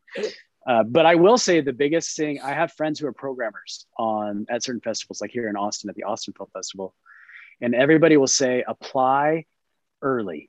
[0.64, 4.46] Uh, but I will say the biggest thing I have friends who are programmers on
[4.48, 6.94] at certain festivals, like here in Austin at the Austin Film Festival,
[7.60, 9.46] and everybody will say apply
[10.00, 10.48] early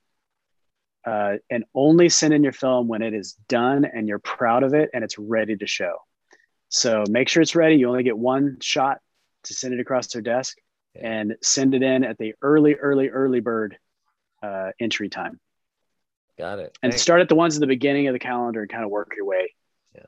[1.08, 4.76] uh, and only send in your film when it is done and you're proud of
[4.76, 5.95] it and it's ready to show.
[6.74, 7.76] So make sure it's ready.
[7.76, 8.97] You only get one shot
[9.43, 10.57] to send it across their desk
[10.99, 13.78] and send it in at the early, early, early bird
[14.41, 15.39] uh, entry time.
[16.38, 16.76] Got it.
[16.82, 17.03] And Thanks.
[17.03, 19.26] start at the ones at the beginning of the calendar and kind of work your
[19.26, 19.53] way
[19.93, 20.05] yeah.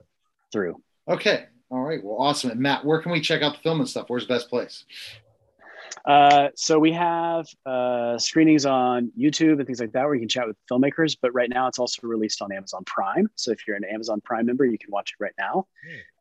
[0.51, 0.81] through.
[1.07, 1.45] Okay.
[1.69, 2.03] All right.
[2.03, 2.49] Well, awesome.
[2.49, 4.05] And Matt, where can we check out the film and stuff?
[4.07, 4.85] Where's the best place?
[6.03, 10.29] Uh, so we have uh, screenings on YouTube and things like that where you can
[10.29, 11.15] chat with filmmakers.
[11.21, 13.29] But right now, it's also released on Amazon Prime.
[13.35, 15.67] So if you're an Amazon Prime member, you can watch it right now.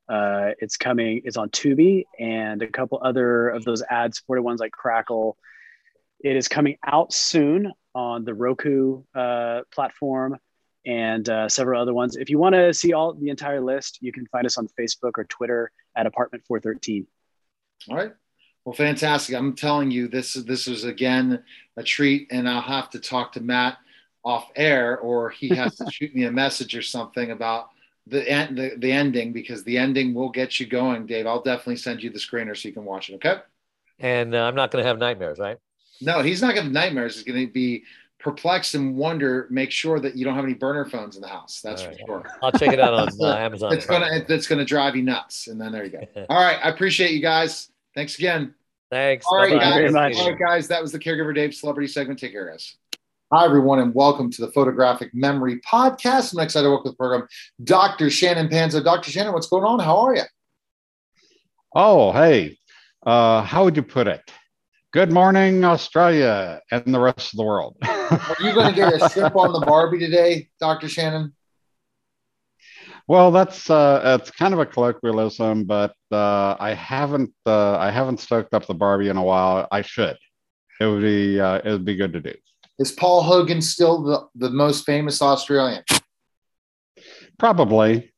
[0.09, 1.22] Uh, it's coming.
[1.24, 5.36] It's on Tubi and a couple other of those ad-supported ones like Crackle.
[6.20, 10.38] It is coming out soon on the Roku uh, platform
[10.86, 12.16] and uh, several other ones.
[12.16, 15.12] If you want to see all the entire list, you can find us on Facebook
[15.16, 17.07] or Twitter at Apartment 413.
[17.88, 18.12] All right.
[18.64, 19.34] Well, fantastic.
[19.34, 21.44] I'm telling you, this this is again
[21.76, 23.76] a treat, and I'll have to talk to Matt
[24.24, 27.68] off air, or he has to shoot me a message or something about
[28.07, 31.26] the end the, the ending because the ending will get you going, Dave.
[31.26, 33.14] I'll definitely send you the screener so you can watch it.
[33.14, 33.36] Okay.
[33.98, 35.59] And uh, I'm not going to have nightmares, right?
[36.00, 37.14] No, he's not going to have nightmares.
[37.14, 37.84] He's going to be
[38.18, 39.46] perplexed and wonder.
[39.50, 41.61] Make sure that you don't have any burner phones in the house.
[41.62, 41.96] That's right.
[42.00, 42.24] for sure.
[42.42, 43.72] I'll check it out on uh, Amazon.
[43.72, 46.00] It's gonna it's gonna drive you nuts, and then there you go.
[46.28, 47.70] All right, I appreciate you guys.
[47.94, 48.55] Thanks again.
[48.90, 49.26] Thanks.
[49.28, 49.94] All right, guys.
[49.94, 50.68] All right, guys.
[50.68, 52.18] That was the Caregiver Dave Celebrity segment.
[52.18, 52.76] Take care, guys.
[53.33, 56.35] Hi, everyone, and welcome to the Photographic Memory Podcast.
[56.35, 57.27] I'm excited to work with the program
[57.64, 58.11] Dr.
[58.11, 58.83] Shannon Panza.
[58.83, 59.11] Dr.
[59.11, 59.81] Shannon, what's going on?
[59.81, 60.22] How are you?
[61.75, 62.59] Oh, hey.
[63.05, 64.20] Uh, how would you put it?
[64.93, 67.79] Good morning, Australia and the rest of the world.
[67.83, 70.89] are you going to get a ship on the Barbie today, Dr.
[70.89, 71.35] Shannon?
[73.09, 78.20] Well, that's uh, it's kind of a colloquialism, but uh, I haven't uh, I haven't
[78.20, 79.66] stoked up the Barbie in a while.
[79.72, 80.18] I should.
[80.79, 82.35] It would be uh, it would be good to do.
[82.79, 85.83] Is Paul Hogan still the, the most famous Australian?
[87.39, 88.12] Probably.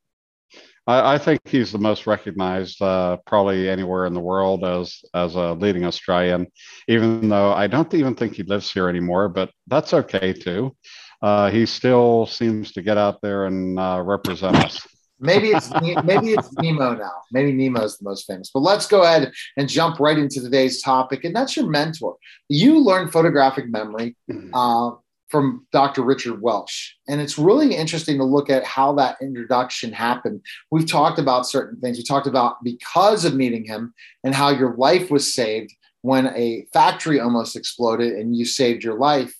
[0.86, 5.34] I, I think he's the most recognized, uh, probably anywhere in the world as as
[5.34, 6.46] a leading Australian.
[6.88, 10.74] Even though I don't even think he lives here anymore, but that's okay too
[11.22, 14.86] uh, he still seems to get out there and uh, represent us.
[15.18, 15.70] Maybe it's
[16.04, 17.22] maybe it's Nemo now.
[17.32, 18.50] Maybe Nemo is the most famous.
[18.52, 22.16] But let's go ahead and jump right into today's topic, and that's your mentor.
[22.48, 24.16] You learned photographic memory
[24.52, 24.90] uh,
[25.28, 26.02] from Dr.
[26.02, 30.42] Richard Welch, and it's really interesting to look at how that introduction happened.
[30.70, 31.96] We've talked about certain things.
[31.96, 33.94] We talked about because of meeting him
[34.24, 38.98] and how your life was saved when a factory almost exploded, and you saved your
[38.98, 39.34] life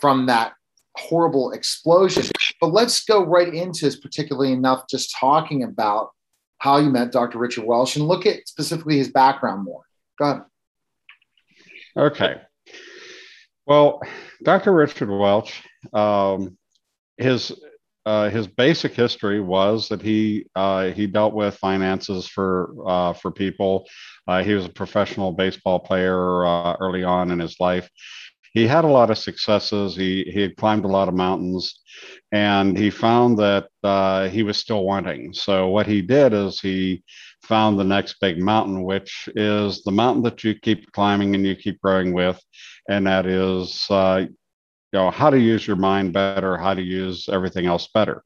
[0.00, 0.52] from that
[0.96, 2.24] horrible explosion.
[2.60, 6.10] But let's go right into this, particularly enough just talking about
[6.58, 7.38] how you met Dr.
[7.38, 9.82] Richard Welch and look at specifically his background more.
[10.18, 10.42] Go ahead.
[11.96, 12.40] Okay.
[13.66, 14.00] Well,
[14.42, 14.72] Dr.
[14.72, 16.56] Richard Welch, um,
[17.16, 17.52] his
[18.06, 23.32] uh, his basic history was that he uh, he dealt with finances for uh, for
[23.32, 23.88] people.
[24.28, 27.90] Uh, he was a professional baseball player uh, early on in his life.
[28.56, 29.94] He had a lot of successes.
[29.94, 31.78] He he had climbed a lot of mountains,
[32.32, 35.34] and he found that uh, he was still wanting.
[35.34, 37.04] So what he did is he
[37.42, 41.54] found the next big mountain, which is the mountain that you keep climbing and you
[41.54, 42.40] keep growing with,
[42.88, 44.30] and that is you
[44.94, 48.22] know how to use your mind better how to use everything else better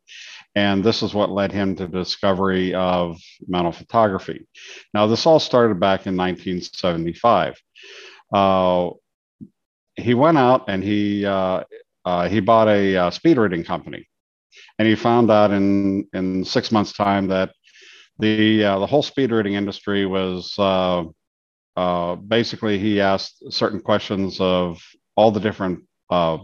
[0.55, 3.19] and this is what led him to the discovery of
[3.49, 4.47] mental photography
[4.93, 7.59] now this all started back in 1975
[8.33, 8.91] uh,
[10.01, 11.65] he went out and he uh,
[12.05, 14.07] uh, he bought a uh, speed reading company
[14.79, 17.53] and he found out in in six months time that
[18.19, 21.05] the uh, the whole speed reading industry was uh,
[22.17, 24.83] basically he asked certain questions of
[25.17, 26.39] all the different uh,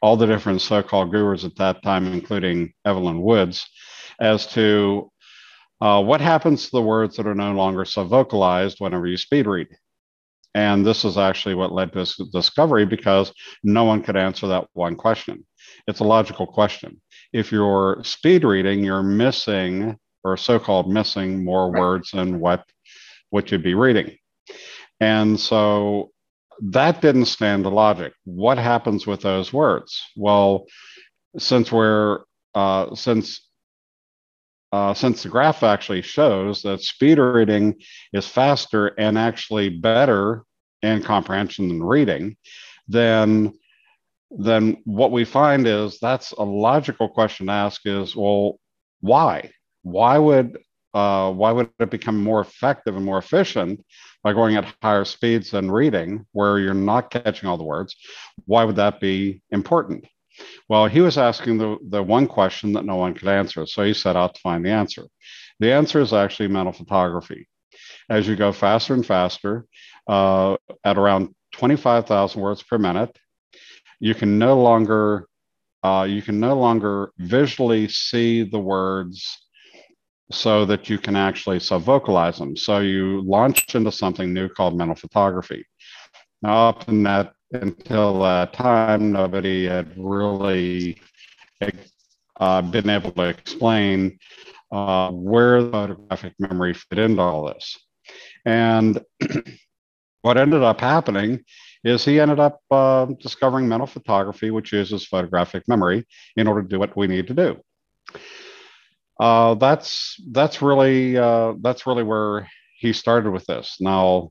[0.00, 3.68] all the different so-called gurus at that time, including Evelyn Woods,
[4.20, 5.10] as to
[5.80, 9.46] uh, what happens to the words that are no longer so vocalized whenever you speed
[9.46, 9.68] read.
[10.54, 13.32] And this is actually what led to this discovery because
[13.62, 15.46] no one could answer that one question.
[15.86, 17.00] It's a logical question.
[17.32, 21.80] If you're speed reading, you're missing or so-called missing more right.
[21.80, 22.64] words than what
[23.30, 24.16] what you'd be reading.
[25.00, 26.10] And so
[26.60, 28.12] that didn't stand to logic.
[28.24, 30.00] What happens with those words?
[30.16, 30.66] Well,
[31.38, 32.20] since we're
[32.54, 33.48] uh, since
[34.72, 37.74] uh, since the graph actually shows that speed reading
[38.12, 40.44] is faster and actually better
[40.82, 42.36] in comprehension than reading,
[42.88, 43.52] then
[44.30, 48.58] then what we find is that's a logical question to ask is well
[49.00, 49.50] why
[49.82, 50.56] why would
[50.94, 53.84] uh, why would it become more effective and more efficient
[54.22, 57.96] by going at higher speeds than reading, where you're not catching all the words?
[58.44, 60.06] Why would that be important?
[60.68, 63.66] Well, he was asking the, the one question that no one could answer.
[63.66, 65.06] So he set out to find the answer.
[65.60, 67.48] The answer is actually mental photography.
[68.08, 69.66] As you go faster and faster,
[70.06, 73.16] uh, at around 25,000 words per minute,
[74.00, 75.26] you can no longer
[75.84, 79.48] uh, you can no longer visually see the words
[80.30, 82.56] so that you can actually sub vocalize them.
[82.56, 85.66] So you launch into something new called mental photography.
[86.40, 91.00] Now, up in that until that time, nobody had really
[92.40, 94.18] uh, been able to explain
[94.70, 97.78] uh, where the photographic memory fit into all this.
[98.44, 99.00] And
[100.22, 101.44] what ended up happening
[101.84, 106.68] is he ended up uh, discovering mental photography, which uses photographic memory in order to
[106.68, 107.60] do what we need to do
[109.20, 112.48] uh, that's that's really uh, that's really where
[112.78, 113.76] he started with this.
[113.78, 114.30] Now,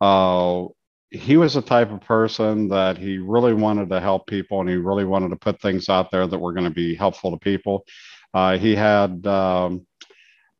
[0.00, 0.64] uh,
[1.10, 4.76] he was a type of person that he really wanted to help people, and he
[4.76, 7.84] really wanted to put things out there that were going to be helpful to people.
[8.32, 9.86] Uh, he had um,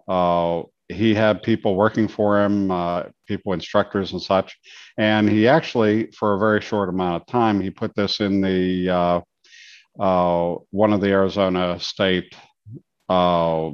[0.08, 4.58] uh, he had people working for him, uh, people instructors and such,
[4.98, 9.22] and he actually, for a very short amount of time, he put this in the
[9.96, 12.34] one of the Arizona state
[13.08, 13.70] uh,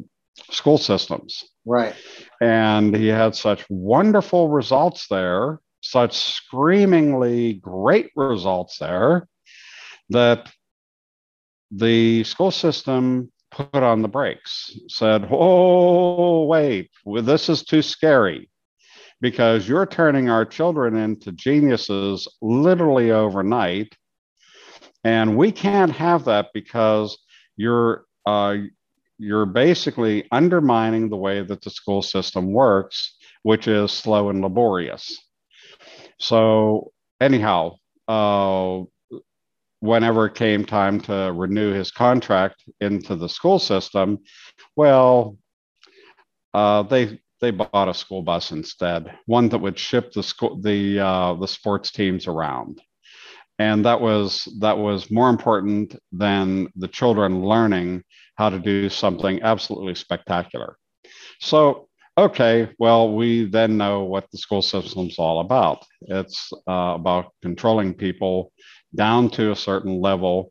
[0.51, 1.45] school systems.
[1.65, 1.95] Right.
[2.41, 5.61] And he had such wonderful results there,
[5.91, 9.29] such screamingly great results there,
[10.11, 10.51] that
[11.71, 18.51] the school system put on the brakes, said, Oh, wait, well, this is too scary
[19.21, 23.97] because you're turning our children into geniuses literally overnight.
[25.05, 27.17] And we can't have that because
[27.57, 28.57] you're uh,
[29.19, 35.26] you're basically undermining the way that the school system works, which is slow and laborious.
[36.19, 37.77] So, anyhow,
[38.09, 38.83] uh,
[39.81, 44.19] whenever it came time to renew his contract into the school system,
[44.77, 45.37] well,
[46.55, 50.99] uh, they they bought a school bus instead, one that would ship the school the
[51.01, 52.81] uh, the sports teams around,
[53.59, 58.03] and that was that was more important than the children learning
[58.37, 60.77] how to do something absolutely spectacular.
[61.41, 61.89] So,
[62.19, 65.85] okay, well, we then know what the school system's all about.
[66.03, 68.53] It's uh, about controlling people
[68.95, 70.51] down to a certain level.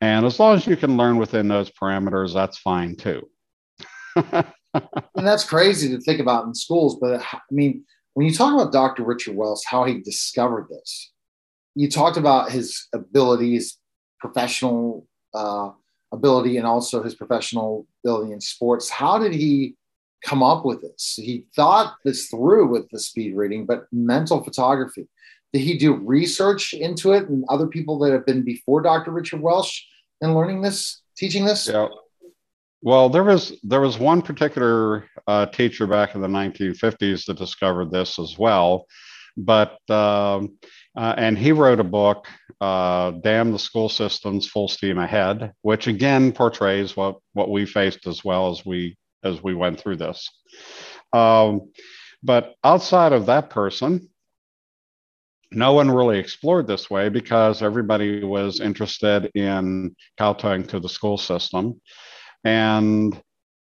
[0.00, 3.28] And as long as you can learn within those parameters, that's fine too.
[4.16, 4.46] and
[5.14, 6.98] that's crazy to think about in schools.
[7.00, 7.84] But I mean,
[8.14, 9.04] when you talk about Dr.
[9.04, 11.12] Richard Wells, how he discovered this,
[11.74, 13.78] you talked about his abilities,
[14.20, 15.70] professional uh,
[16.12, 18.88] ability and also his professional ability in sports.
[18.88, 19.76] How did he
[20.24, 21.14] come up with this?
[21.16, 25.06] He thought this through with the speed reading, but mental photography.
[25.52, 29.12] Did he do research into it and other people that have been before Dr.
[29.12, 29.86] Richard Welch
[30.20, 31.68] and learning this, teaching this?
[31.68, 31.88] Yeah.
[32.82, 37.90] Well, there was there was one particular uh, teacher back in the 1950s that discovered
[37.90, 38.86] this as well,
[39.38, 40.58] but um,
[40.94, 42.26] uh, and he wrote a book,
[42.60, 48.06] uh, "Damn the School Systems, Full Steam Ahead," which again portrays what what we faced
[48.06, 50.30] as well as we as we went through this.
[51.12, 51.72] Um,
[52.22, 54.08] but outside of that person,
[55.50, 61.16] no one really explored this way because everybody was interested in kowtowing to the school
[61.16, 61.80] system.
[62.42, 63.20] And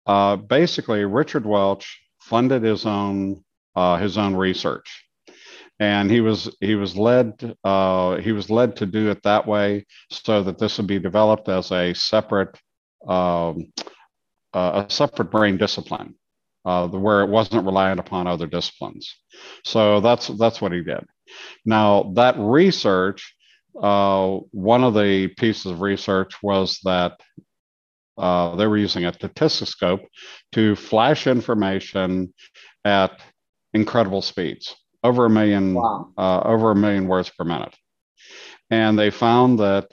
[0.06, 3.44] uh, basically, Richard Welch funded his own
[3.76, 5.06] uh, his own research,
[5.80, 9.86] and he was he was led uh, he was led to do it that way
[10.10, 12.58] so that this would be developed as a separate
[13.08, 13.72] um,
[14.58, 16.16] a separate brain discipline.
[16.66, 19.16] Uh, where it wasn't reliant upon other disciplines.
[19.64, 21.06] So that's that's what he did.
[21.64, 23.34] Now that research,
[23.82, 27.22] uh, one of the pieces of research was that
[28.18, 30.06] uh, they were using a tachistoscope
[30.54, 32.34] to flash information
[32.84, 33.18] at
[33.74, 36.10] incredible speeds, over a million, wow.
[36.18, 37.76] uh, over a million words per minute.
[38.70, 39.88] And they found that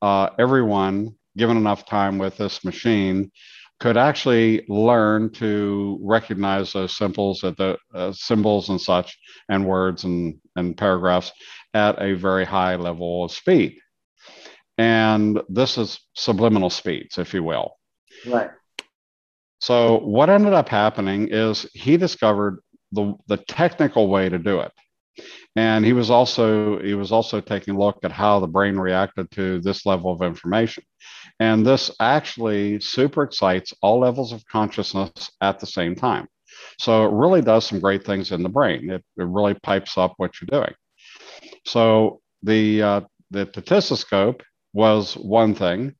[0.00, 3.32] uh, everyone, given enough time with this machine,
[3.78, 9.18] could actually learn to recognize those symbols at the uh, symbols and such
[9.48, 11.30] and words and, and paragraphs
[11.74, 13.78] at a very high level of speed.
[14.78, 17.72] And this is subliminal speeds, if you will.
[18.26, 18.50] Right.
[19.58, 22.60] So what ended up happening is he discovered
[22.92, 24.72] the, the technical way to do it.
[25.56, 29.30] And he was also he was also taking a look at how the brain reacted
[29.32, 30.84] to this level of information.
[31.38, 36.28] And this actually super excites all levels of consciousness at the same time.
[36.78, 38.90] So it really does some great things in the brain.
[38.90, 40.74] It, it really pipes up what you're doing.
[41.66, 45.94] So the uh, the tachistoscope was one thing,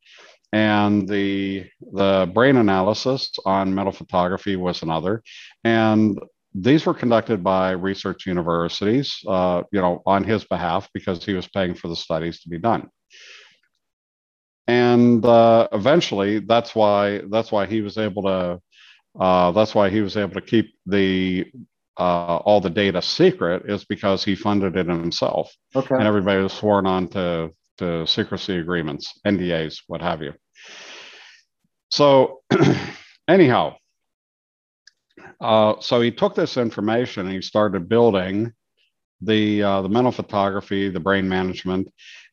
[0.52, 5.22] and the the brain analysis on mental photography was another,
[5.64, 6.18] and
[6.54, 11.46] these were conducted by research universities, uh, you know, on his behalf because he was
[11.48, 12.88] paying for the studies to be done.
[14.68, 18.60] And uh, eventually, that's why that's why he was able to
[19.18, 21.46] uh, that's why he was able to keep the
[21.98, 25.54] uh, all the data secret is because he funded it himself.
[25.74, 25.94] Okay.
[25.94, 30.32] And everybody was sworn on to to secrecy agreements, NDAs, what have you.
[31.90, 32.40] So,
[33.28, 33.76] anyhow,
[35.40, 38.52] uh, so he took this information and he started building
[39.20, 41.88] the uh, the mental photography, the brain management,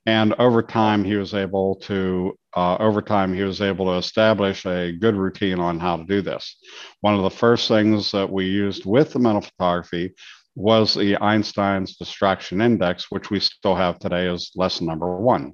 [0.06, 4.66] and over time he was able to uh, over time he was able to establish
[4.66, 6.56] a good routine on how to do this.
[7.02, 10.14] One of the first things that we used with the mental photography
[10.56, 15.54] was the Einstein's distraction index, which we still have today as lesson number one,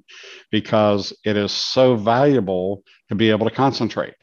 [0.50, 4.14] because it is so valuable to be able to concentrate.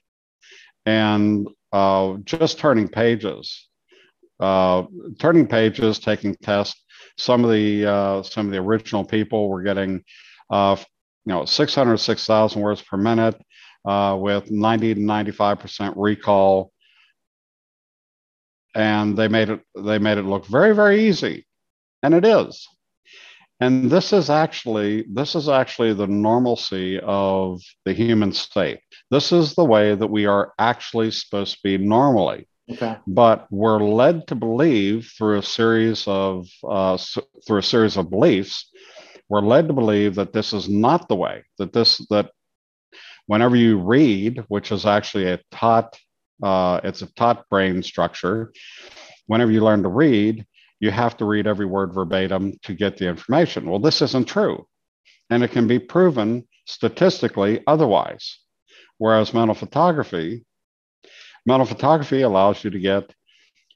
[0.85, 3.67] And uh, just turning pages,
[4.39, 4.83] uh,
[5.19, 6.83] turning pages, taking tests.
[7.17, 10.03] Some of the uh, some of the original people were getting,
[10.49, 10.77] uh,
[11.25, 13.39] you know, 606,000 words per minute
[13.85, 16.71] uh, with 90 to 95 percent recall.
[18.75, 21.45] And they made it they made it look very very easy.
[22.03, 22.67] And it is.
[23.59, 28.79] And this is actually this is actually the normalcy of the human state.
[29.09, 32.97] This is the way that we are actually supposed to be normally okay.
[33.07, 36.97] but we're led to believe through a series of uh,
[37.45, 38.69] through a series of beliefs
[39.29, 42.31] we're led to believe that this is not the way that this that
[43.25, 45.97] whenever you read which is actually a taught
[46.43, 48.51] uh, it's a taught brain structure.
[49.25, 50.45] Whenever you learn to read,
[50.79, 53.69] you have to read every word verbatim to get the information.
[53.69, 54.67] Well, this isn't true.
[55.29, 58.39] And it can be proven statistically otherwise.
[58.97, 60.45] Whereas mental photography,
[61.47, 63.11] mental photography allows you to get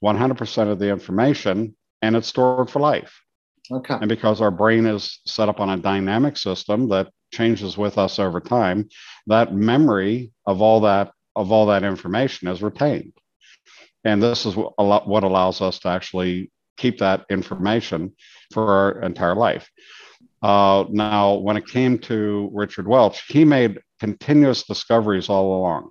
[0.04, 3.20] 100% of the information and it's stored for life.
[3.70, 3.94] Okay.
[3.94, 8.18] And because our brain is set up on a dynamic system that changes with us
[8.18, 8.88] over time,
[9.26, 13.14] that memory of all that of all that information is retained.
[14.04, 18.14] And this is what allows us to actually keep that information
[18.52, 19.70] for our entire life.
[20.42, 25.90] Uh, now, when it came to Richard Welch, he made continuous discoveries all along.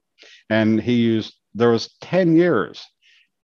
[0.49, 2.85] And he used, there was 10 years.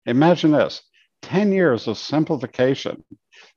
[0.05, 0.81] Imagine this
[1.23, 3.03] 10 years of simplification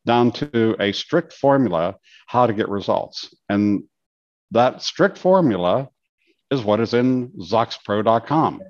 [0.07, 3.35] down to a strict formula how to get results.
[3.49, 3.85] And
[4.53, 5.89] that strict formula
[6.51, 8.63] is what is in ZoxPro.com.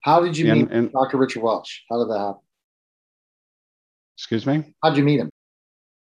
[0.00, 1.16] How did you meet Dr.
[1.16, 1.84] Richard Welch?
[1.90, 2.40] How did that happen?
[4.16, 4.74] Excuse me?
[4.82, 5.30] How'd you meet him?